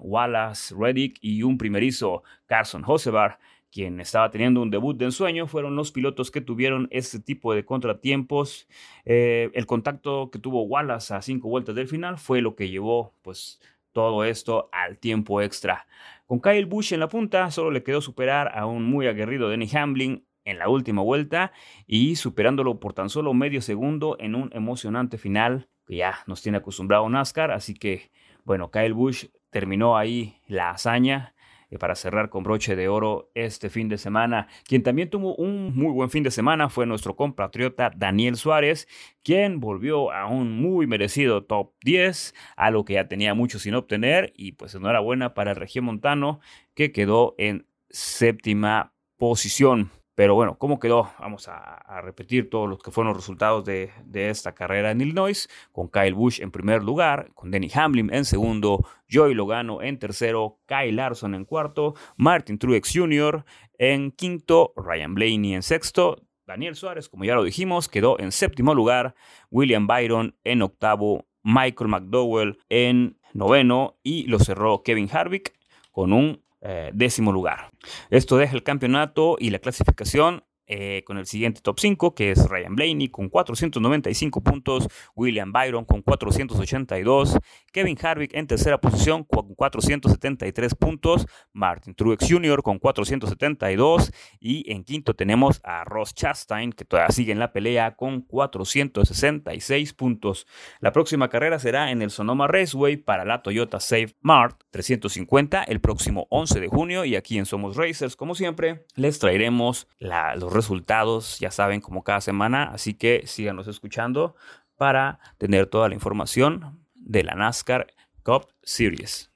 [0.00, 3.38] Wallace, Reddick y un primerizo, Carson Hosevar,
[3.70, 7.66] quien estaba teniendo un debut de ensueño fueron los pilotos que tuvieron este tipo de
[7.66, 8.68] contratiempos.
[9.04, 13.12] Eh, el contacto que tuvo Wallace a cinco vueltas del final fue lo que llevó
[13.20, 13.60] pues
[13.92, 15.86] todo esto al tiempo extra.
[16.26, 19.68] Con Kyle Busch en la punta, solo le quedó superar a un muy aguerrido Denny
[19.74, 21.52] Hamlin en la última vuelta
[21.86, 26.58] y superándolo por tan solo medio segundo en un emocionante final que ya nos tiene
[26.58, 27.50] acostumbrado NASCAR.
[27.50, 28.10] Así que,
[28.44, 31.34] bueno, Kyle Busch terminó ahí la hazaña
[31.70, 34.48] eh, para cerrar con broche de oro este fin de semana.
[34.64, 38.88] Quien también tuvo un muy buen fin de semana fue nuestro compatriota Daniel Suárez,
[39.22, 44.32] quien volvió a un muy merecido top 10, algo que ya tenía mucho sin obtener
[44.36, 46.40] y pues enhorabuena para el Montano
[46.74, 49.90] que quedó en séptima posición.
[50.20, 51.10] Pero bueno, ¿cómo quedó?
[51.18, 55.88] Vamos a, repetir todos los que fueron los resultados de, esta carrera en Illinois, con
[55.88, 60.94] Kyle Busch en primer lugar, con Denny Hamlin en segundo, Joey Logano en tercero, Kyle
[60.94, 63.46] Larson en cuarto, Martin Truex Jr.
[63.78, 68.74] en quinto, Ryan Blaney en sexto, Daniel Suárez, como ya lo dijimos, quedó en séptimo
[68.74, 69.14] lugar,
[69.50, 75.54] William Byron en octavo, Michael McDowell en noveno y lo cerró Kevin Harvick
[75.92, 77.70] con un eh, décimo lugar.
[78.10, 82.48] Esto deja el campeonato y la clasificación eh, con el siguiente top 5, que es
[82.48, 87.38] Ryan Blaney con 495 puntos, William Byron con 482,
[87.72, 92.62] Kevin Harvick en tercera posición con 473 puntos, Martin Truex Jr.
[92.62, 97.96] con 472 y en quinto tenemos a Ross Chastain que todavía sigue en la pelea
[97.96, 100.46] con 466 puntos.
[100.78, 105.80] La próxima carrera será en el Sonoma Raceway para la Toyota Safe Mart 350 el
[105.80, 110.59] próximo 11 de junio y aquí en Somos Racers como siempre les traeremos la, los
[110.60, 114.36] resultados, ya saben, como cada semana, así que síganos escuchando
[114.76, 117.86] para tener toda la información de la NASCAR
[118.22, 119.30] Cup Series.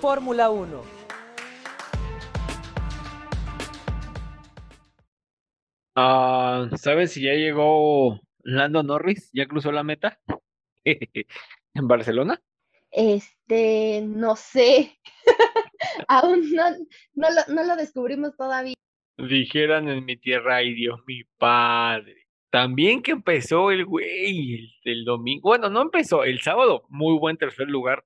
[0.00, 0.82] Fórmula 1.
[5.94, 9.30] Ah, ¿Sabes si ya llegó Lando Norris?
[9.32, 10.18] ¿Ya cruzó la meta?
[10.84, 12.42] ¿En Barcelona?
[12.90, 14.98] Este, no sé.
[16.08, 16.64] Aún no,
[17.14, 18.74] no, lo, no lo descubrimos todavía.
[19.18, 22.26] Dijeran en mi tierra, ay Dios, mi padre.
[22.50, 25.48] También que empezó el güey el, domingo.
[25.48, 28.04] Bueno, no empezó, el sábado, muy buen tercer lugar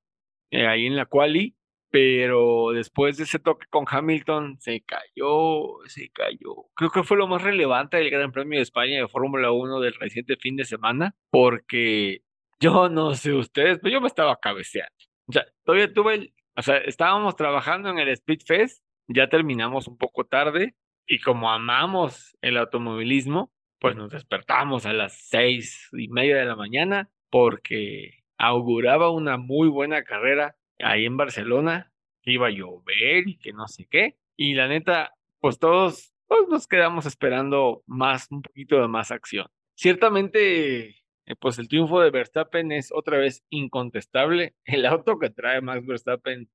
[0.50, 1.56] eh, ahí en la quali,
[1.90, 6.66] pero después de ese toque con Hamilton se cayó, se cayó.
[6.74, 9.94] Creo que fue lo más relevante del Gran Premio de España de Fórmula 1 del
[9.94, 12.22] reciente fin de semana, porque
[12.60, 14.94] yo no sé ustedes, pero yo me estaba cabeceando.
[15.26, 19.88] O sea, todavía tuve el, o sea, estábamos trabajando en el Speed Fest, ya terminamos
[19.88, 20.74] un poco tarde
[21.06, 26.56] y como amamos el automovilismo, pues nos despertamos a las seis y media de la
[26.56, 31.94] mañana porque auguraba una muy buena carrera ahí en Barcelona,
[32.24, 34.18] iba a llover y que no sé qué.
[34.36, 36.12] Y la neta, pues todos
[36.50, 39.46] nos quedamos esperando más, un poquito de más acción.
[39.76, 40.99] Ciertamente
[41.36, 44.54] pues el triunfo de Verstappen es otra vez incontestable.
[44.64, 46.50] El auto que trae Max Verstappen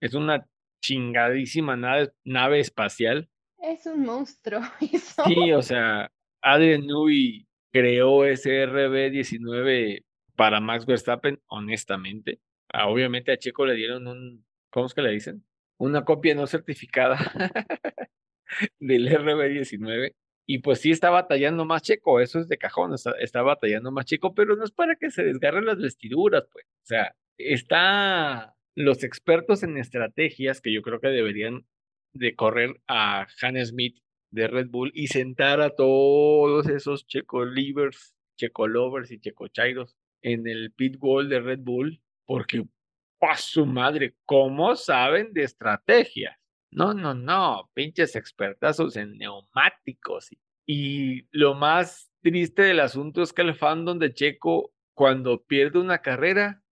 [0.00, 0.46] es una
[0.80, 3.28] chingadísima nave, nave espacial.
[3.58, 4.60] Es un monstruo.
[5.26, 6.10] Sí, o sea,
[6.42, 10.04] Adrian Newey creó ese RB19
[10.36, 12.40] para Max Verstappen, honestamente.
[12.72, 15.44] Ah, obviamente a Checo le dieron un, ¿cómo es que le dicen?
[15.78, 17.16] Una copia no certificada
[18.78, 20.14] del RB19
[20.46, 24.32] y pues sí está batallando más Checo, eso es de cajón, está, batallando más Checo,
[24.34, 26.64] pero no es para que se desgarren las vestiduras, pues.
[26.66, 31.66] O sea, está los expertos en estrategias que yo creo que deberían
[32.12, 33.98] de correr a Hannes Smith
[34.30, 39.96] de Red Bull y sentar a todos esos Checo Livers, Checo Lovers y Checo Chairos
[40.22, 42.64] en el pit wall de Red Bull, porque,
[43.18, 44.14] ¡pa su madre!
[44.24, 46.36] ¿Cómo saben de estrategias?
[46.70, 50.30] No, no, no, pinches expertazos en neumáticos.
[50.66, 55.98] Y lo más triste del asunto es que el fandom de Checo, cuando pierde una
[55.98, 56.62] carrera,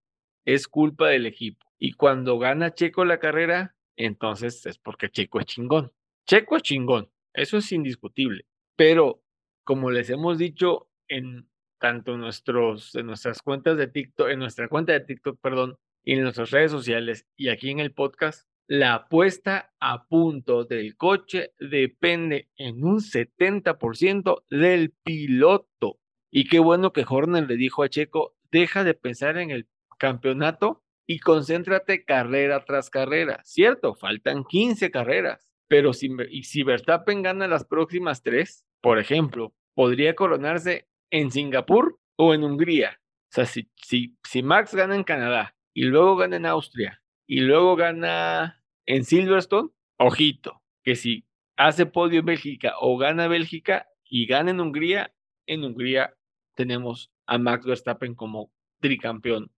[0.45, 1.65] es culpa del equipo.
[1.79, 5.91] Y cuando gana Checo la carrera, entonces es porque Checo es chingón.
[6.27, 8.45] Checo es chingón, eso es indiscutible.
[8.75, 9.23] Pero,
[9.63, 11.47] como les hemos dicho en
[11.79, 16.23] tanto nuestros, en nuestras cuentas de TikTok, en nuestra cuenta de TikTok, perdón, y en
[16.23, 22.49] nuestras redes sociales y aquí en el podcast, la puesta a punto del coche depende
[22.57, 25.99] en un 70% del piloto.
[26.31, 29.67] Y qué bueno que Horner le dijo a Checo, deja de pensar en el
[29.99, 33.41] campeonato y concéntrate carrera tras carrera.
[33.43, 36.09] Cierto, faltan 15 carreras, pero si,
[36.43, 42.99] si Verstappen gana las próximas tres, por ejemplo, podría coronarse en Singapur o en Hungría.
[42.99, 47.41] O sea, si, si, si Max gana en Canadá y luego gana en Austria y
[47.41, 51.25] luego gana en Silverstone, ojito, que si
[51.57, 55.13] hace podio en Bélgica o gana Bélgica y gana en Hungría,
[55.47, 56.15] en Hungría
[56.55, 59.51] tenemos a Max Verstappen como tricampeón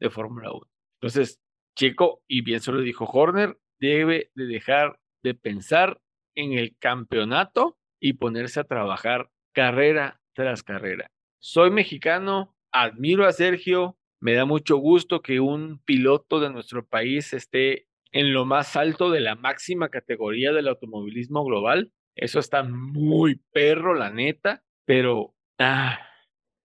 [0.00, 0.60] de Fórmula 1.
[1.00, 1.40] Entonces,
[1.76, 6.00] Checo, y bien se lo dijo Horner, debe de dejar de pensar
[6.34, 11.06] en el campeonato y ponerse a trabajar carrera tras carrera.
[11.40, 17.32] Soy mexicano, admiro a Sergio, me da mucho gusto que un piloto de nuestro país
[17.32, 21.92] esté en lo más alto de la máxima categoría del automovilismo global.
[22.14, 25.98] Eso está muy perro, la neta, pero ah,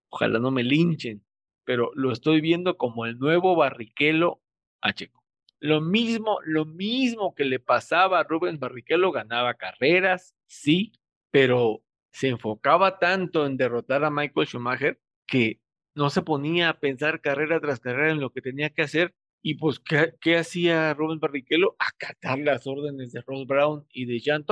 [0.10, 1.26] ojalá no me linchen,
[1.64, 4.40] pero lo estoy viendo como el nuevo Barrichello
[4.82, 5.24] a Checo.
[5.60, 10.92] Lo mismo, lo mismo que le pasaba a Rubens Barrichello, ganaba carreras, sí,
[11.32, 11.82] pero
[12.12, 15.60] se enfocaba tanto en derrotar a Michael Schumacher que
[15.98, 19.16] no se ponía a pensar carrera tras carrera en lo que tenía que hacer.
[19.42, 21.76] Y pues, ¿qué, hacía Rubens Barrichello?
[21.80, 24.46] Acatar las órdenes de Ross Brown y de Jean.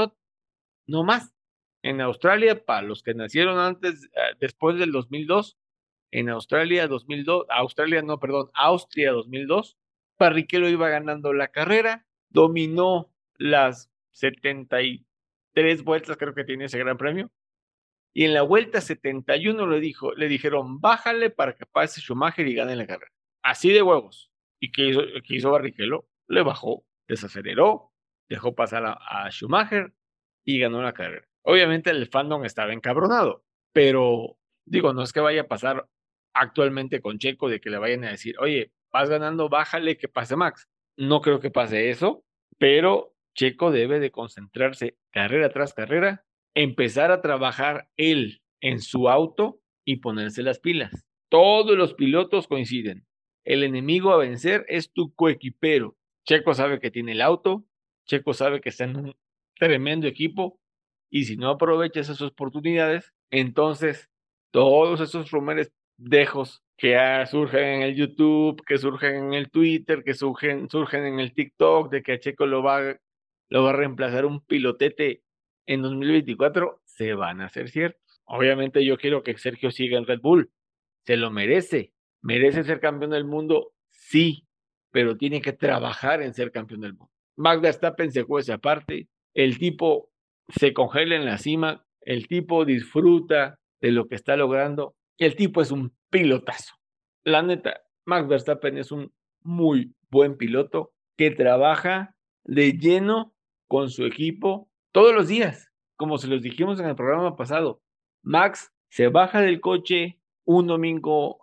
[0.88, 1.34] No más.
[1.84, 5.58] En Australia, para los que nacieron antes, eh, después del 2002,
[6.12, 9.78] en Australia 2002, Australia no, perdón, Austria 2002,
[10.18, 17.32] Barrichello iba ganando la carrera, dominó las 73 vueltas, creo que tiene ese gran premio,
[18.18, 22.56] y en la vuelta 71 le, dijo, le dijeron, bájale para que pase Schumacher y
[22.56, 23.12] gane la carrera.
[23.44, 24.32] Así de huevos.
[24.58, 26.08] ¿Y qué hizo, qué hizo Barrichello?
[26.30, 27.92] Le bajó, desaceleró,
[28.30, 29.94] dejó pasar a, a Schumacher
[30.46, 31.28] y ganó la carrera.
[31.42, 33.44] Obviamente el fandom estaba encabronado,
[33.74, 35.86] pero digo, no es que vaya a pasar
[36.34, 40.38] actualmente con Checo de que le vayan a decir, oye, vas ganando, bájale que pase
[40.38, 40.70] Max.
[40.96, 42.24] No creo que pase eso,
[42.58, 46.24] pero Checo debe de concentrarse carrera tras carrera,
[46.56, 51.06] empezar a trabajar él en su auto y ponerse las pilas.
[51.30, 53.06] Todos los pilotos coinciden.
[53.44, 55.96] El enemigo a vencer es tu coequipero.
[56.26, 57.66] Checo sabe que tiene el auto,
[58.08, 59.16] Checo sabe que está en un
[59.56, 60.60] tremendo equipo
[61.12, 64.10] y si no aprovecha esas oportunidades, entonces
[64.52, 66.98] todos esos rumores dejos que
[67.30, 71.92] surgen en el YouTube, que surgen en el Twitter, que surgen, surgen en el TikTok,
[71.92, 72.98] de que a Checo lo va,
[73.50, 75.25] lo va a reemplazar un pilotete
[75.66, 78.22] en 2024, se van a hacer ciertos.
[78.26, 80.52] Obviamente yo quiero que Sergio siga en Red Bull,
[81.06, 84.48] se lo merece, merece ser campeón del mundo, sí,
[84.92, 87.12] pero tiene que trabajar en ser campeón del mundo.
[87.38, 90.10] Max Verstappen se juega esa parte, el tipo
[90.48, 95.62] se congela en la cima, el tipo disfruta de lo que está logrando, el tipo
[95.62, 96.76] es un pilotazo.
[97.24, 99.12] La neta, Max Verstappen es un
[99.42, 103.34] muy buen piloto que trabaja de lleno
[103.68, 107.82] con su equipo todos los días, como se los dijimos en el programa pasado.
[108.24, 111.40] Max se baja del coche un domingo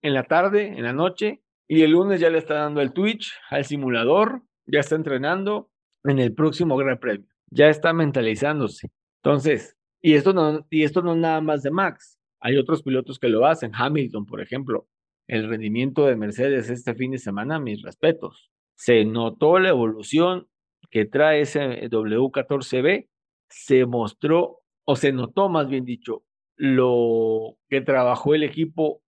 [0.00, 3.34] en la tarde, en la noche, y el lunes ya le está dando el Twitch
[3.50, 5.70] al simulador, ya está entrenando
[6.02, 8.90] en el próximo Gran Premio, ya está mentalizándose.
[9.22, 12.18] Entonces, y esto no, y esto no es nada más de Max.
[12.40, 13.72] Hay otros pilotos que lo hacen.
[13.74, 14.88] Hamilton, por ejemplo.
[15.26, 18.50] El rendimiento de Mercedes este fin de semana, mis respetos.
[18.76, 20.48] Se notó la evolución
[20.94, 23.08] que trae ese W14B.
[23.50, 26.22] Se mostró, o se notó más bien dicho,
[26.56, 29.02] lo que trabajó el equipo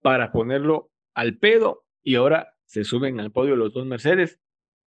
[0.00, 4.38] para ponerlo al pedo y ahora se suben al podio los dos Mercedes.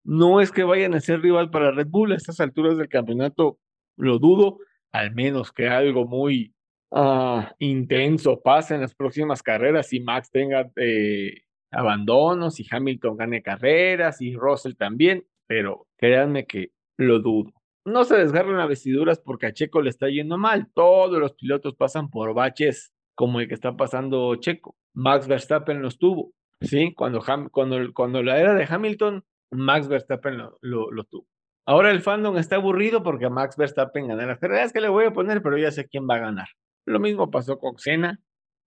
[0.04, 3.58] No es que vayan a ser rival para Red Bull a estas alturas del campeonato,
[3.96, 4.60] lo dudo,
[4.92, 6.54] al menos que algo muy
[6.94, 13.42] Ah, intenso pase en las próximas carreras y Max tenga eh, abandonos y Hamilton gane
[13.42, 17.54] carreras y Russell también, pero créanme que lo dudo.
[17.86, 20.68] No se desgarren las vestiduras porque a Checo le está yendo mal.
[20.74, 24.76] Todos los pilotos pasan por baches como el que está pasando Checo.
[24.94, 26.94] Max Verstappen los tuvo, ¿sí?
[26.94, 31.28] Cuando, cuando, cuando la era de Hamilton, Max Verstappen lo, lo, tuvo.
[31.66, 35.14] Ahora el fandom está aburrido porque Max Verstappen gana las carreras que le voy a
[35.14, 36.50] poner, pero ya sé quién va a ganar.
[36.86, 38.20] Lo mismo pasó con Senna,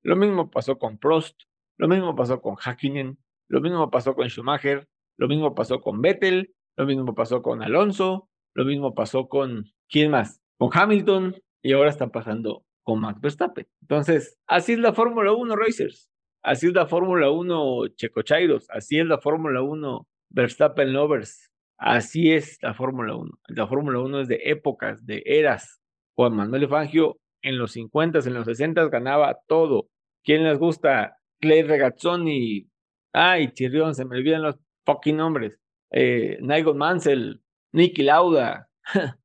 [0.02, 1.42] lo mismo pasó con Prost,
[1.76, 3.18] lo mismo pasó con Hakkinen,
[3.48, 8.28] lo mismo pasó con Schumacher, lo mismo pasó con Vettel, lo mismo pasó con Alonso,
[8.54, 10.40] lo mismo pasó con ¿quién más?
[10.58, 13.66] Con Hamilton y ahora está pasando con Max Verstappen.
[13.82, 16.10] Entonces, así es la Fórmula 1 Racers,
[16.42, 22.58] así es la Fórmula 1 Checochairos, así es la Fórmula 1 Verstappen Lovers, así es
[22.62, 23.30] la Fórmula 1.
[23.48, 25.80] La Fórmula 1 es de épocas, de eras.
[26.16, 29.88] Juan Manuel Fangio en los 50, en los 60 ganaba todo.
[30.22, 31.16] ¿Quién les gusta?
[31.40, 32.68] Clay Regazzoni,
[33.12, 34.56] ay, Chirrión, se me olvidan los
[34.86, 35.60] fucking nombres.
[35.90, 37.40] Eh, Nigel Mansell,
[37.72, 38.68] Nicky Lauda.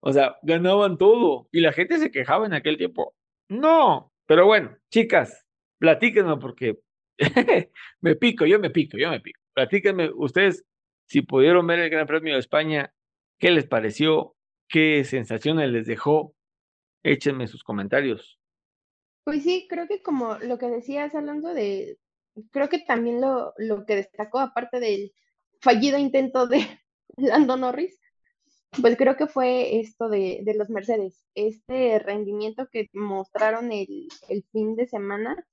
[0.00, 1.48] o sea, ganaban todo.
[1.52, 3.14] Y la gente se quejaba en aquel tiempo.
[3.48, 5.46] No, pero bueno, chicas,
[5.78, 6.78] platíquenme porque
[8.00, 9.40] me pico, yo me pico, yo me pico.
[9.54, 10.64] Platíquenme ustedes
[11.08, 12.92] Si pudieron ver el Gran Premio de España,
[13.38, 14.34] ¿qué les pareció?
[14.68, 16.34] ¿Qué sensaciones les dejó?
[17.04, 18.40] Échenme sus comentarios.
[19.24, 21.98] Pues sí, creo que como lo que decías, Alonso, de,
[22.50, 25.12] creo que también lo, lo que destacó, aparte del
[25.66, 26.64] fallido intento de
[27.16, 27.98] Lando Norris,
[28.80, 34.06] pues creo que fue esto de, los Mercedes, este rendimiento que mostraron el,
[34.52, 35.44] fin de semana,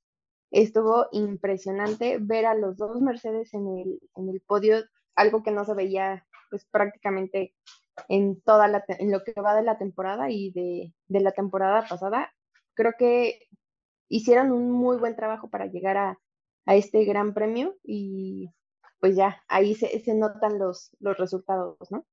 [0.52, 3.68] estuvo impresionante ver a los dos Mercedes en
[4.16, 4.84] el, podio,
[5.16, 7.56] algo que no se veía pues prácticamente
[8.08, 12.32] en toda lo que va de la temporada y de, la temporada pasada.
[12.76, 13.48] Creo que
[14.10, 16.20] hicieron un muy buen trabajo para llegar a
[16.68, 18.52] este gran premio y
[19.04, 22.06] pues ya ahí se, se notan los, los resultados, ¿no?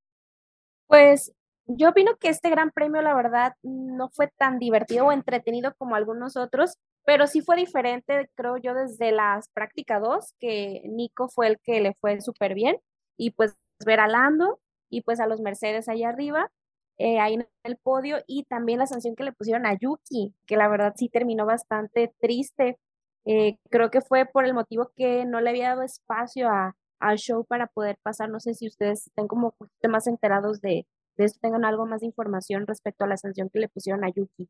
[0.88, 1.32] Pues
[1.66, 5.94] yo opino que este gran premio, la verdad, no fue tan divertido o entretenido como
[5.94, 11.46] algunos otros, pero sí fue diferente, creo yo, desde las prácticas 2, que Nico fue
[11.46, 12.76] el que le fue súper bien,
[13.16, 16.50] y pues ver a Lando y pues a los Mercedes allá arriba,
[16.98, 20.56] eh, ahí en el podio, y también la sanción que le pusieron a Yuki, que
[20.56, 22.80] la verdad sí terminó bastante triste.
[23.26, 27.18] Eh, creo que fue por el motivo que no le había dado espacio a, al
[27.18, 28.30] show para poder pasar.
[28.30, 29.54] No sé si ustedes estén como
[29.88, 30.86] más enterados de,
[31.16, 34.08] de esto, tengan algo más de información respecto a la sanción que le pusieron a
[34.08, 34.48] Yuki.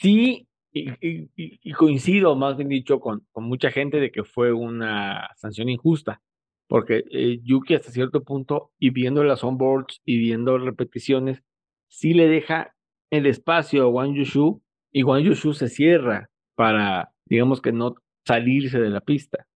[0.00, 5.68] Sí, y coincido, más bien dicho, con, con mucha gente de que fue una sanción
[5.68, 6.20] injusta,
[6.66, 11.42] porque eh, Yuki hasta cierto punto, y viendo las onboards y viendo repeticiones,
[11.88, 12.74] sí le deja
[13.10, 17.94] el espacio a Wang Yushu, y Wang Yushu se cierra para, digamos que no
[18.26, 19.46] salirse de la pista.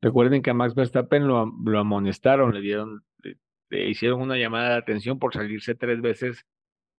[0.00, 3.04] Recuerden que a Max Verstappen lo, lo amonestaron, le dieron,
[3.70, 6.46] le, hicieron una llamada de atención por salirse tres veces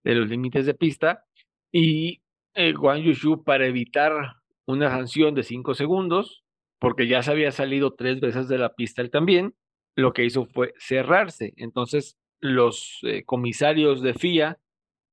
[0.04, 1.26] de los límites de pista
[1.72, 2.22] y
[2.56, 4.36] eh, Yushu para evitar
[4.66, 6.44] una sanción de cinco segundos,
[6.78, 9.56] porque ya se había salido tres veces de la pista él también,
[9.96, 11.54] lo que hizo fue cerrarse.
[11.56, 14.60] Entonces los eh, comisarios de FIA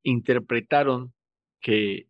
[0.02, 1.14] interpretaron
[1.60, 2.08] que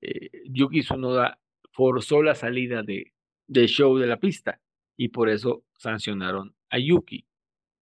[0.00, 1.38] eh, Yuki Tsunoda
[1.72, 3.12] forzó la salida de,
[3.46, 4.61] del show de la pista
[4.96, 7.26] y por eso sancionaron a Yuki.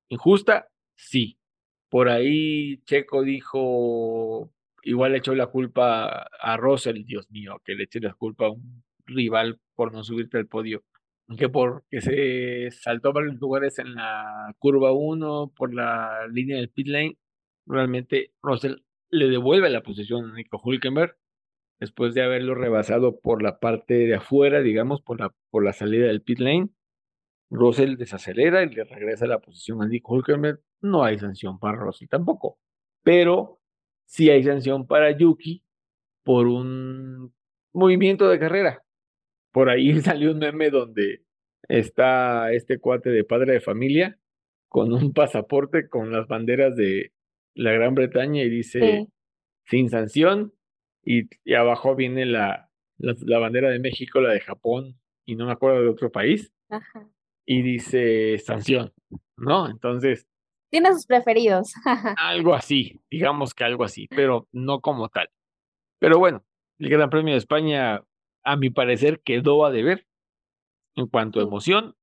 [0.08, 0.68] ¿Injusta?
[0.96, 1.38] Sí.
[1.88, 4.52] Por ahí Checo dijo,
[4.82, 8.50] igual le echó la culpa a Russell, Dios mío, que le eche la culpa a
[8.50, 10.84] un rival por no subirte al podio,
[11.36, 16.88] que porque se saltó varios lugares en la curva 1 por la línea del pit
[16.88, 17.18] lane,
[17.66, 18.76] realmente Russell
[19.10, 21.16] le devuelve la posición a Nico Hulkenberg
[21.80, 26.06] después de haberlo rebasado por la parte de afuera, digamos, por la, por la salida
[26.06, 26.68] del pit lane.
[27.50, 30.60] Russell desacelera y le regresa la posición a Nico Hulkenberg.
[30.82, 32.58] No hay sanción para Russell tampoco,
[33.02, 33.60] pero
[34.06, 35.64] sí hay sanción para Yuki
[36.22, 37.34] por un
[37.72, 38.82] movimiento de carrera.
[39.52, 41.22] Por ahí salió un meme donde
[41.68, 44.18] está este cuate de padre de familia
[44.68, 47.12] con un pasaporte con las banderas de
[47.54, 49.08] la Gran Bretaña y dice Sí.
[49.64, 50.52] sin sanción
[51.04, 55.46] y, y abajo viene la, la, la bandera de México, la de Japón y no
[55.46, 57.08] me acuerdo de otro país Ajá.
[57.50, 58.92] Y dice sanción,
[59.36, 59.68] ¿no?
[59.68, 60.24] Entonces,
[60.70, 61.72] Tiene sus preferidos.
[62.16, 65.28] algo así, digamos que algo así, pero no como tal.
[65.98, 66.44] Pero bueno,
[66.78, 68.04] el Gran Premio de España,
[68.44, 70.06] a mi parecer, quedó a deber
[70.94, 71.96] en cuanto a emoción.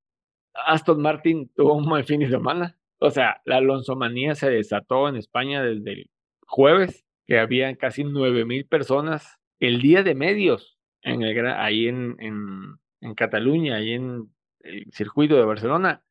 [0.54, 2.78] Aston Martin tuvo un mal fin de semana.
[3.00, 6.10] O sea, la Alonso manía se desató en España desde el
[6.46, 12.18] jueves, que habían casi nueve mil personas el día de medios en el, ahí en,
[12.20, 14.30] en, en Cataluña, ahí en
[14.62, 16.04] el circuito de Barcelona.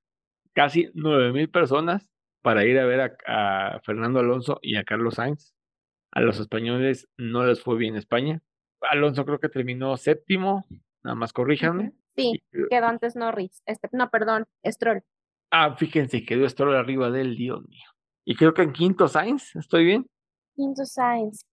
[0.52, 2.10] Casi nueve mil personas
[2.42, 5.54] para ir a ver a, a Fernando Alonso y a Carlos Sainz.
[6.12, 8.40] A los españoles no les fue bien España.
[8.80, 10.66] Alonso creo que terminó séptimo,
[11.02, 11.92] nada más corríjanme.
[12.16, 13.62] Sí, quedó antes Norris.
[13.66, 15.02] Este, no, perdón, Stroll.
[15.50, 17.84] Ah, fíjense, quedó Stroll arriba del Dios mío.
[18.24, 20.06] Y creo que en quinto Sainz, ¿estoy bien?
[20.54, 21.44] Quinto Sainz.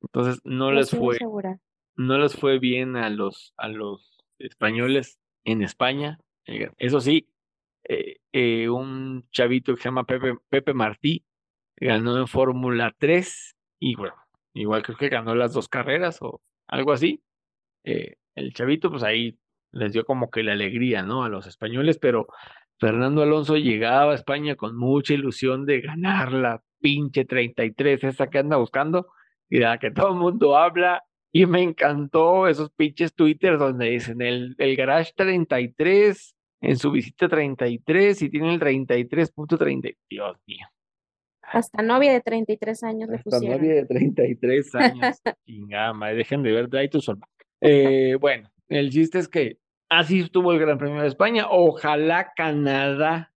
[0.00, 1.58] Entonces no les fue, segura.
[1.96, 6.18] no les fue bien a los, a los españoles en España.
[6.46, 7.28] Eso sí,
[7.88, 11.24] eh, eh, un chavito que se llama Pepe, Pepe Martí
[11.76, 14.14] ganó en Fórmula 3 y bueno,
[14.54, 17.22] igual creo que ganó las dos carreras o algo así.
[17.84, 19.38] Eh, el chavito, pues ahí
[19.72, 21.24] les dio como que la alegría, ¿no?
[21.24, 22.26] A los españoles, pero
[22.78, 28.38] Fernando Alonso llegaba a España con mucha ilusión de ganar la pinche 33, esa que
[28.38, 29.08] anda buscando,
[29.48, 34.22] y la que todo el mundo habla, y me encantó esos pinches twitters donde dicen
[34.22, 40.66] el, el garage 33 en su visita 33 y tiene el 33.30, Dios mío.
[41.42, 43.58] Hasta novia de 33 años le Esta pusieron.
[43.58, 45.16] novia de 33 años.
[45.46, 46.98] Chingada madre, dejen de ver Drive to.
[47.60, 49.58] Eh, bueno, el chiste es que
[49.88, 51.46] así estuvo el Gran Premio de España.
[51.48, 53.32] Ojalá Canadá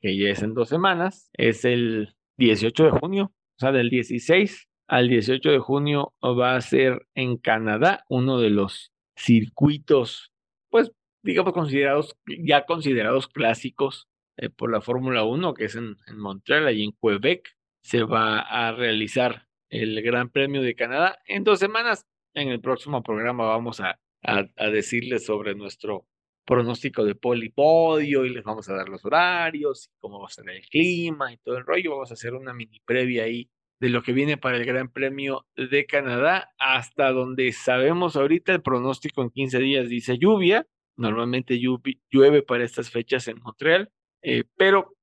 [0.00, 4.68] que ya es en dos semanas, es el 18 de junio, o sea, del 16
[4.88, 10.32] al 18 de junio va a ser en Canadá, uno de los circuitos,
[10.70, 10.90] pues,
[11.22, 16.84] digamos, considerados, ya considerados clásicos eh, por la Fórmula 1, que es en, Montreal, y
[16.84, 22.06] en Quebec, se va a realizar el Gran Premio de Canadá en dos semanas.
[22.34, 26.06] En el próximo programa vamos a, a, a decirles sobre nuestro
[26.44, 30.48] pronóstico de polipodio y les vamos a dar los horarios y cómo va a ser
[30.50, 31.92] el clima y todo el rollo.
[31.92, 33.48] Vamos a hacer una mini previa ahí
[33.80, 38.62] de lo que viene para el Gran Premio de Canadá, hasta donde sabemos ahorita el
[38.62, 40.66] pronóstico en 15 días dice lluvia.
[40.96, 43.90] Normalmente llueve para estas fechas en Montreal,
[44.22, 44.96] eh, pero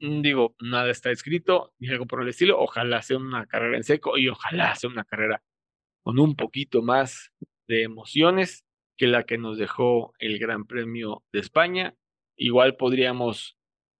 [0.00, 2.58] mm, digo, nada está escrito ni algo por el estilo.
[2.60, 5.42] Ojalá sea una carrera en seco y ojalá sea una carrera
[6.02, 7.32] con un poquito más
[7.68, 8.64] de emociones
[8.96, 11.94] que la que nos dejó el Gran Premio de España.
[12.36, 13.56] Igual podríamos,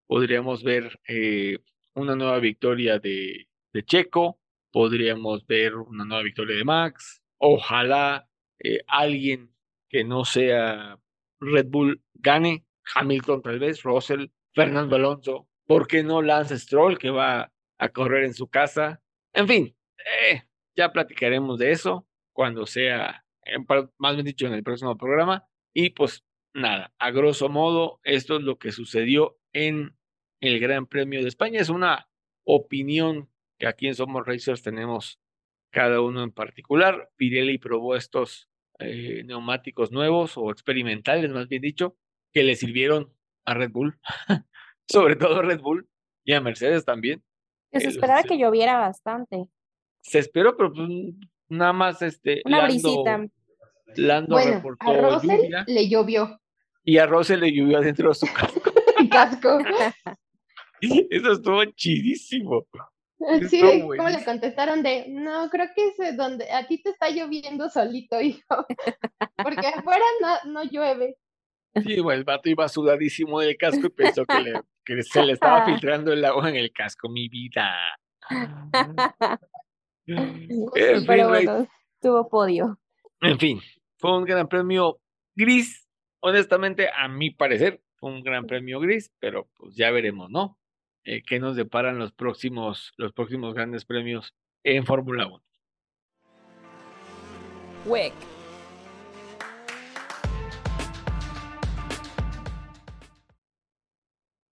[0.06, 1.58] podríamos ver eh,
[1.94, 3.48] una nueva victoria de,
[3.86, 4.38] Checo,
[4.70, 8.28] podríamos ver una nueva victoria de Max, ojalá
[8.58, 9.54] eh, alguien
[9.88, 10.98] que no sea
[11.42, 12.64] Red Bull gane,
[12.94, 18.24] Hamilton tal vez, Russell, Fernando Alonso, ¿por qué no Lance Stroll que va a correr
[18.24, 19.02] en su casa?
[19.32, 20.42] En fin, eh,
[20.76, 23.22] ya platicaremos de eso cuando sea
[23.98, 25.46] más bien dicho, en el próximo programa.
[25.74, 26.24] Y pues
[26.54, 29.96] nada, a grosso modo, esto es lo que sucedió en
[30.40, 31.60] el Gran Premio de España.
[31.60, 32.08] Es una
[32.44, 35.20] opinión que aquí en Somos Racers tenemos
[35.70, 37.10] cada uno en particular.
[37.16, 38.48] Pirelli probó estos
[38.84, 41.96] eh, neumáticos nuevos o experimentales, más bien dicho,
[42.32, 43.12] que le sirvieron
[43.44, 43.98] a Red Bull,
[44.88, 45.88] sobre todo a Red Bull
[46.24, 47.22] y a Mercedes también.
[47.72, 49.48] Se esperaba que lloviera bastante.
[50.02, 50.88] Se esperó, pero pues,
[51.48, 52.42] nada más este.
[52.44, 53.24] Una brisita.
[53.96, 56.40] Lando bueno, reportó a Russell lluvia, le llovió.
[56.82, 58.72] y a Russell le llovió adentro de su casco.
[59.10, 59.58] Casco.
[61.10, 62.66] Eso estuvo chidísimo.
[63.48, 66.90] Sí, Estuvo ¿cómo le contestaron de, no, creo que es eh, donde a ti te
[66.90, 68.66] está lloviendo solito, hijo,
[69.42, 71.16] porque afuera no, no llueve.
[71.84, 75.32] Sí, bueno, el vato iba sudadísimo del casco y pensó que, le- que se le
[75.32, 77.72] estaba filtrando el agua en el casco, mi vida.
[80.06, 81.68] En fin, Pero bueno,
[82.00, 82.78] tuvo podio.
[83.20, 83.60] en fin,
[83.98, 85.00] fue un gran premio
[85.34, 85.88] gris.
[86.20, 90.58] Honestamente, a mi parecer, fue un gran premio gris, pero pues ya veremos, ¿no?
[91.04, 95.42] Eh, ¿Qué nos deparan los próximos, los próximos grandes premios en Fórmula 1?
[97.86, 98.12] WEC.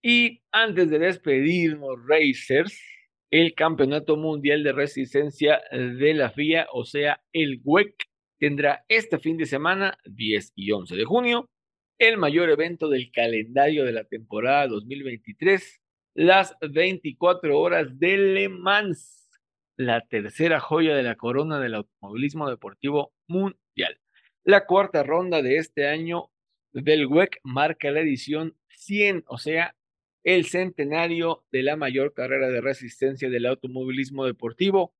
[0.02, 2.82] Y antes de despedirnos, Racers,
[3.30, 7.94] el Campeonato Mundial de Resistencia de la FIA, o sea, el WEC,
[8.38, 11.48] tendrá este fin de semana, 10 y 11 de junio,
[11.98, 15.79] el mayor evento del calendario de la temporada 2023,
[16.14, 19.28] las 24 horas de Le Mans,
[19.76, 23.98] la tercera joya de la corona del automovilismo deportivo mundial.
[24.44, 26.30] La cuarta ronda de este año
[26.72, 29.76] del WEC marca la edición 100, o sea,
[30.22, 34.94] el centenario de la mayor carrera de resistencia del automovilismo deportivo,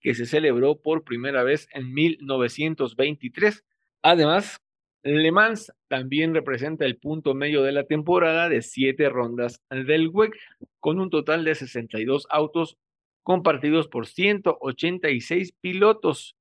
[0.00, 3.64] que se celebró por primera vez en 1923.
[4.02, 4.60] Además,
[5.04, 10.34] Le Mans también representa el punto medio de la temporada de siete rondas del WEC,
[10.80, 12.78] con un total de 62 autos
[13.22, 16.36] compartidos por 186 pilotos,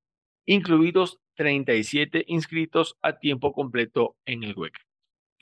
[0.46, 4.74] incluidos 37 inscritos a tiempo completo en el WEC.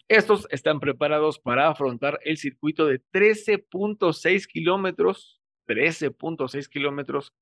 [0.08, 7.34] Estos están preparados para afrontar el circuito de 13.6 kilómetros, 13.6 kilómetros,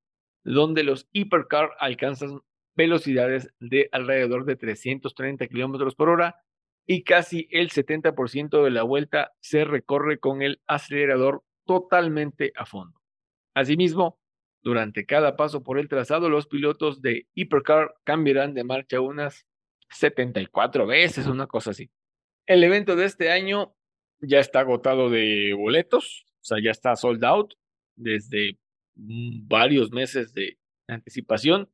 [0.44, 2.42] donde los hipercar alcanzan
[2.76, 6.42] velocidades de alrededor de 330 kilómetros por hora
[6.86, 13.00] y casi el 70% de la vuelta se recorre con el acelerador totalmente a fondo.
[13.54, 14.20] Asimismo,
[14.64, 19.46] durante cada paso por el trazado, los pilotos de hipercar cambiarán de marcha unas
[19.90, 21.92] 74 veces, una cosa así.
[22.46, 23.76] El evento de este año
[24.20, 27.54] ya está agotado de boletos, o sea, ya está sold out
[27.96, 28.58] desde
[28.96, 31.70] varios meses de anticipación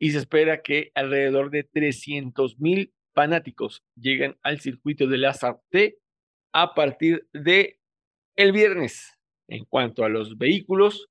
[0.00, 5.98] y se espera que alrededor de 300 mil fanáticos lleguen al circuito de la Sarté
[6.52, 7.78] a partir de
[8.34, 9.18] el viernes.
[9.46, 11.08] En cuanto a los vehículos,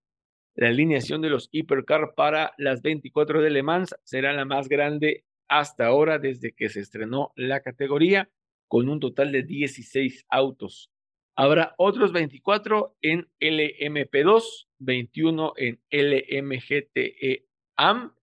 [0.56, 5.24] la alineación de los hipercar para las 24 de Le Mans será la más grande
[5.48, 8.30] hasta ahora desde que se estrenó la categoría
[8.68, 10.90] con un total de 16 autos.
[11.36, 17.46] Habrá otros 24 en LMP2, 21 en LMGTE
[17.78, 18.14] AM,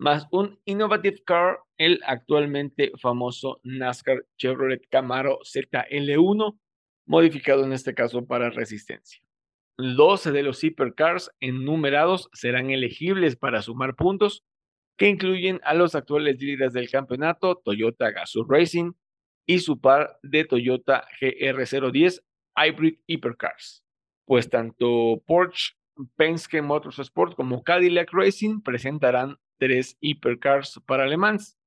[0.00, 6.58] más un Innovative Car, el actualmente famoso NASCAR Chevrolet Camaro ZL1,
[7.06, 9.22] modificado en este caso para resistencia.
[9.76, 14.42] 12 de los hipercars enumerados serán elegibles para sumar puntos,
[14.96, 18.92] que incluyen a los actuales líderes del campeonato, Toyota Gazoo Racing,
[19.46, 22.22] y su par de Toyota GR010
[22.56, 23.84] Hybrid Hypercars.
[24.24, 25.74] Pues tanto Porsche,
[26.16, 31.58] Penske Motorsport como Cadillac Racing presentarán tres Hypercars para Le Mans,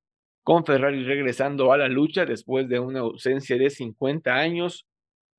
[0.44, 4.88] con Ferrari regresando a la lucha después de una ausencia de 50 años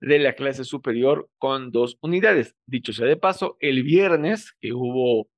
[0.01, 2.55] de la clase superior con dos unidades.
[2.65, 5.29] Dicho sea de paso, el viernes que hubo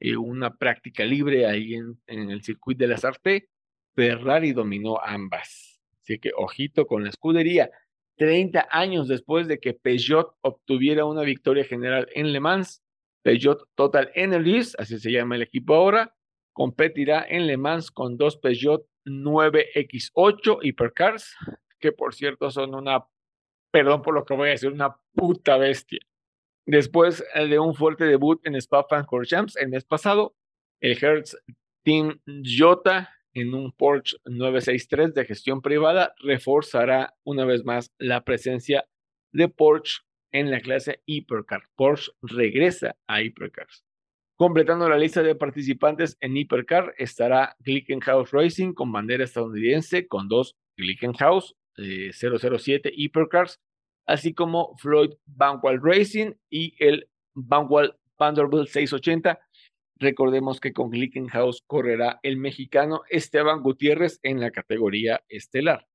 [0.00, 3.48] eh, una práctica libre ahí en, en el circuito de la Sarté,
[3.94, 5.80] Ferrari dominó ambas.
[6.02, 7.70] Así que ojito con la escudería.
[8.16, 12.82] 30 años después de que Peugeot obtuviera una victoria general en Le Mans,
[13.22, 16.14] Peugeot Total Energies, así se llama el equipo ahora,
[16.58, 21.36] competirá en Le Mans con dos Peugeot 9X8 Hypercars,
[21.78, 23.06] que por cierto son una,
[23.70, 26.00] perdón por lo que voy a decir, una puta bestia.
[26.66, 30.34] Después eh, de un fuerte debut en Spa-Francorchamps el mes pasado,
[30.80, 31.36] el Hertz
[31.84, 38.84] Team Jota en un Porsche 963 de gestión privada reforzará una vez más la presencia
[39.30, 40.00] de Porsche
[40.32, 41.68] en la clase Hypercar.
[41.76, 43.87] Porsche regresa a Hypercars.
[44.38, 50.56] Completando la lista de participantes en Hypercar estará Glickenhaus Racing con bandera estadounidense con dos
[50.76, 53.60] Glickenhaus eh, 007 Hypercars,
[54.06, 59.38] así como Floyd Banwell Racing y el Banwell Vanderbilt 680
[60.00, 65.88] Recordemos que con Glickenhaus correrá el mexicano Esteban Gutiérrez en la categoría estelar.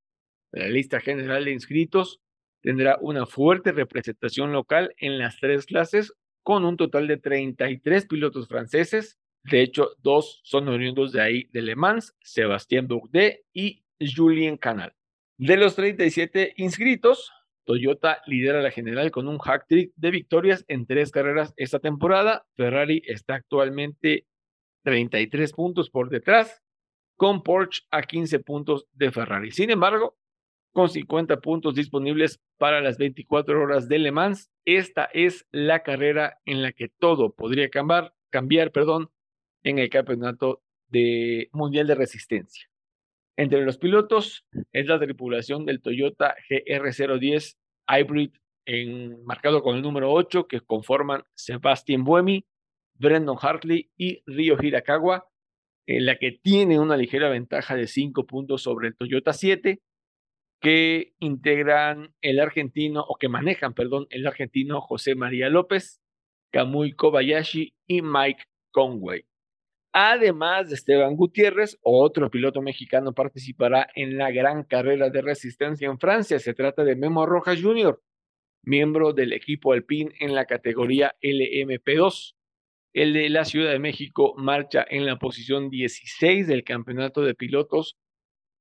[0.52, 2.20] La lista general de inscritos
[2.62, 6.14] tendrá una fuerte representación local en las tres clases,
[6.44, 9.18] con un total de 33 pilotos franceses.
[9.44, 14.94] De hecho, dos son oriundos de ahí de Le Mans, Sébastien Bourdais y Julien Canal.
[15.38, 17.32] De los 37 inscritos,
[17.66, 22.46] Toyota lidera la general con un hack trick de victorias en tres carreras esta temporada.
[22.56, 24.28] Ferrari está actualmente
[24.84, 26.62] 33 puntos por detrás,
[27.16, 29.52] con Porsche a 15 puntos de Ferrari.
[29.52, 30.18] Sin embargo,
[30.74, 36.40] con 50 puntos disponibles para las 24 horas de Le Mans, esta es la carrera
[36.46, 39.10] en la que todo podría cambiar, cambiar perdón,
[39.64, 42.68] en el campeonato de mundial de resistencia.
[43.38, 47.56] Entre los pilotos es la tripulación del Toyota GR010
[47.88, 48.32] Hybrid
[48.66, 52.46] en, marcado con el número 8 que conforman Sebastian Buemi,
[52.96, 55.28] Brendan Hartley y Ryo Hirakawa,
[55.86, 59.82] en la que tiene una ligera ventaja de 5 puntos sobre el Toyota 7
[60.64, 66.02] que integran el argentino o que manejan, perdón, el argentino José María López,
[66.54, 69.26] Kamui Kobayashi y Mike Conway.
[69.92, 76.00] Además de Esteban Gutiérrez, otro piloto mexicano participará en la gran carrera de resistencia en
[76.00, 76.40] Francia.
[76.40, 78.02] Se trata de Memo Rojas Jr.,
[78.64, 82.36] miembro del equipo Alpine en la categoría LMP2.
[82.94, 87.98] El de la Ciudad de México marcha en la posición 16 del campeonato de pilotos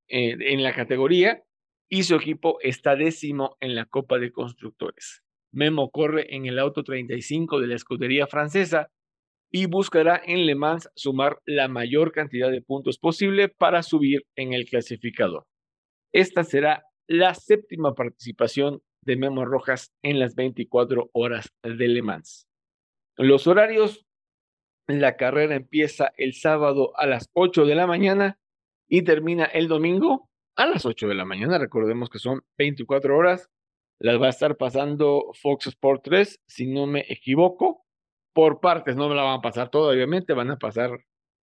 [0.08, 1.44] eh, en la categoría
[1.92, 5.22] y su equipo está décimo en la Copa de Constructores.
[5.52, 8.90] Memo corre en el auto 35 de la escudería francesa
[9.50, 14.54] y buscará en Le Mans sumar la mayor cantidad de puntos posible para subir en
[14.54, 15.44] el clasificador.
[16.14, 22.48] Esta será la séptima participación de Memo Rojas en las 24 horas de Le Mans.
[23.18, 24.06] Los horarios,
[24.86, 28.38] la carrera empieza el sábado a las 8 de la mañana
[28.88, 31.58] y termina el domingo a las 8 de la mañana.
[31.58, 33.50] Recordemos que son 24 horas.
[33.98, 37.84] Las va a estar pasando Fox Sport 3, si no me equivoco
[38.32, 40.90] por partes, no me la van a pasar todo, obviamente, van a pasar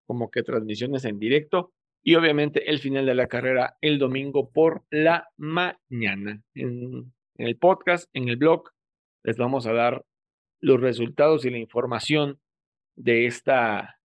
[0.08, 4.86] como que transmisiones en directo y obviamente el final de la carrera el domingo por
[4.90, 6.42] la mañana.
[6.54, 8.70] En, en, el podcast, en el blog,
[9.24, 10.06] les vamos a dar
[10.62, 12.40] los resultados y la información
[12.96, 14.00] de esta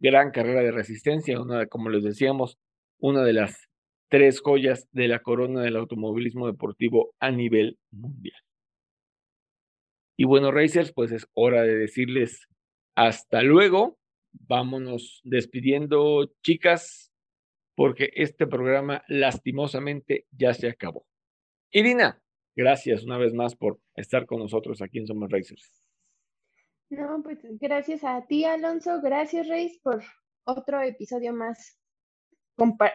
[0.00, 2.58] gran carrera de resistencia, una, como les decíamos,
[3.00, 3.67] una de las
[4.08, 8.40] tres joyas de la corona del automovilismo deportivo a nivel mundial.
[10.16, 12.48] Y bueno, Racers, pues es hora de decirles
[12.96, 13.98] hasta luego.
[14.32, 17.12] Vámonos despidiendo, chicas,
[17.76, 21.06] porque este programa lastimosamente ya se acabó.
[21.70, 22.20] Irina,
[22.56, 25.84] gracias una vez más por estar con nosotros aquí en Somos Racers.
[26.90, 29.00] No, pues gracias a ti, Alonso.
[29.00, 30.02] Gracias, Reis, por
[30.44, 31.77] otro episodio más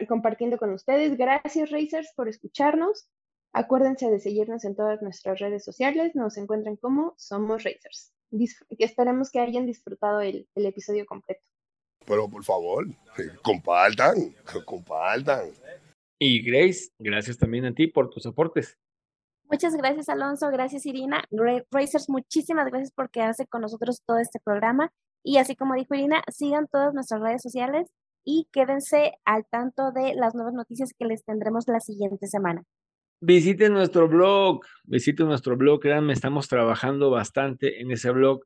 [0.08, 1.16] compartiendo con ustedes.
[1.16, 3.08] Gracias, Racers, por escucharnos.
[3.52, 6.14] Acuérdense de seguirnos en todas nuestras redes sociales.
[6.14, 8.12] Nos encuentran como Somos Racers.
[8.78, 11.42] esperemos que hayan disfrutado el, el episodio completo.
[12.06, 12.86] Pero por favor,
[13.42, 14.34] compartan,
[14.66, 15.50] compartan.
[16.18, 18.78] Y Grace, gracias también a ti por tus aportes.
[19.50, 20.48] Muchas gracias, Alonso.
[20.50, 21.24] Gracias, Irina.
[21.70, 24.92] Racers, muchísimas gracias por quedarse con nosotros todo este programa.
[25.22, 27.90] Y así como dijo Irina, sigan todas nuestras redes sociales
[28.24, 32.64] y quédense al tanto de las nuevas noticias que les tendremos la siguiente semana.
[33.20, 38.40] Visiten nuestro blog, visiten nuestro blog, créanme, estamos trabajando bastante en ese blog.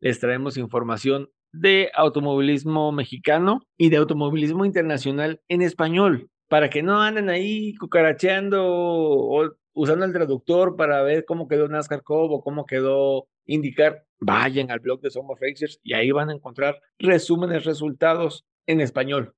[0.00, 7.02] Les traemos información de automovilismo mexicano y de automovilismo internacional en español, para que no
[7.02, 12.64] anden ahí cucaracheando o usando el traductor para ver cómo quedó NASCAR Cup o cómo
[12.64, 18.46] quedó indicar, vayan al blog de Somos Racers y ahí van a encontrar resúmenes, resultados
[18.66, 19.34] en español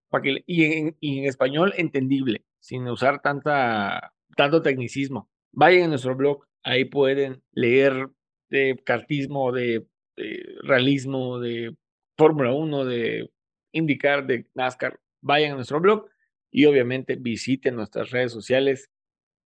[0.46, 5.30] y en español entendible, sin usar tanta, tanto tecnicismo.
[5.52, 8.08] Vayan a nuestro blog, ahí pueden leer
[8.50, 9.86] de cartismo, de,
[10.16, 11.76] de realismo, de
[12.16, 13.30] Fórmula 1, de
[13.72, 15.00] indicar de NASCAR.
[15.20, 16.08] Vayan a nuestro blog
[16.50, 18.90] y obviamente visiten nuestras redes sociales.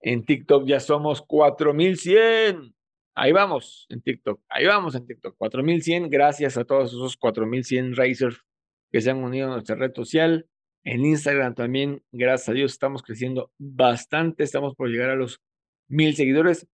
[0.00, 2.74] En TikTok ya somos 4100.
[3.16, 4.40] Ahí vamos en TikTok.
[4.48, 5.36] Ahí vamos en TikTok.
[5.36, 6.10] 4100.
[6.10, 8.44] Gracias a todos esos 4100 racers
[8.94, 10.46] que se han unido a nuestra red social.
[10.84, 14.44] En Instagram también, gracias a Dios, estamos creciendo bastante.
[14.44, 15.40] Estamos por llegar a los
[15.88, 16.68] mil seguidores.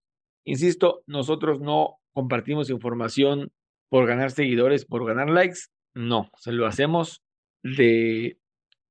[0.45, 3.53] Insisto, nosotros no compartimos información
[3.89, 5.61] por ganar seguidores, por ganar likes.
[5.95, 7.23] No, se lo hacemos
[7.63, 8.39] de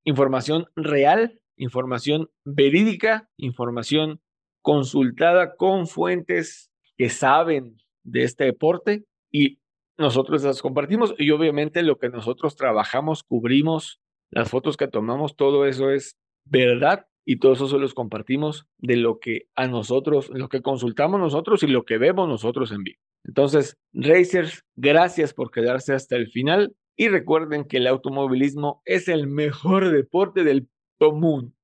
[0.05, 4.21] información real, información verídica, información
[4.63, 9.58] consultada con fuentes que saben de este deporte y
[9.99, 13.99] nosotros las compartimos y obviamente lo que nosotros trabajamos, cubrimos,
[14.31, 18.95] las fotos que tomamos, todo eso es verdad y todo eso se los compartimos de
[18.95, 22.99] lo que a nosotros, lo que consultamos nosotros y lo que vemos nosotros en vivo.
[23.25, 29.27] Entonces, Racers, gracias por quedarse hasta el final y recuerden que el automovilismo es el
[29.27, 31.55] mejor deporte del común.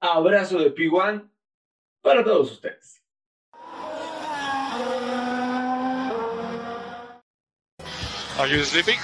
[0.00, 1.30] Abrazo de P1
[2.00, 3.01] para todos ustedes.
[8.42, 8.98] Are you sleeping?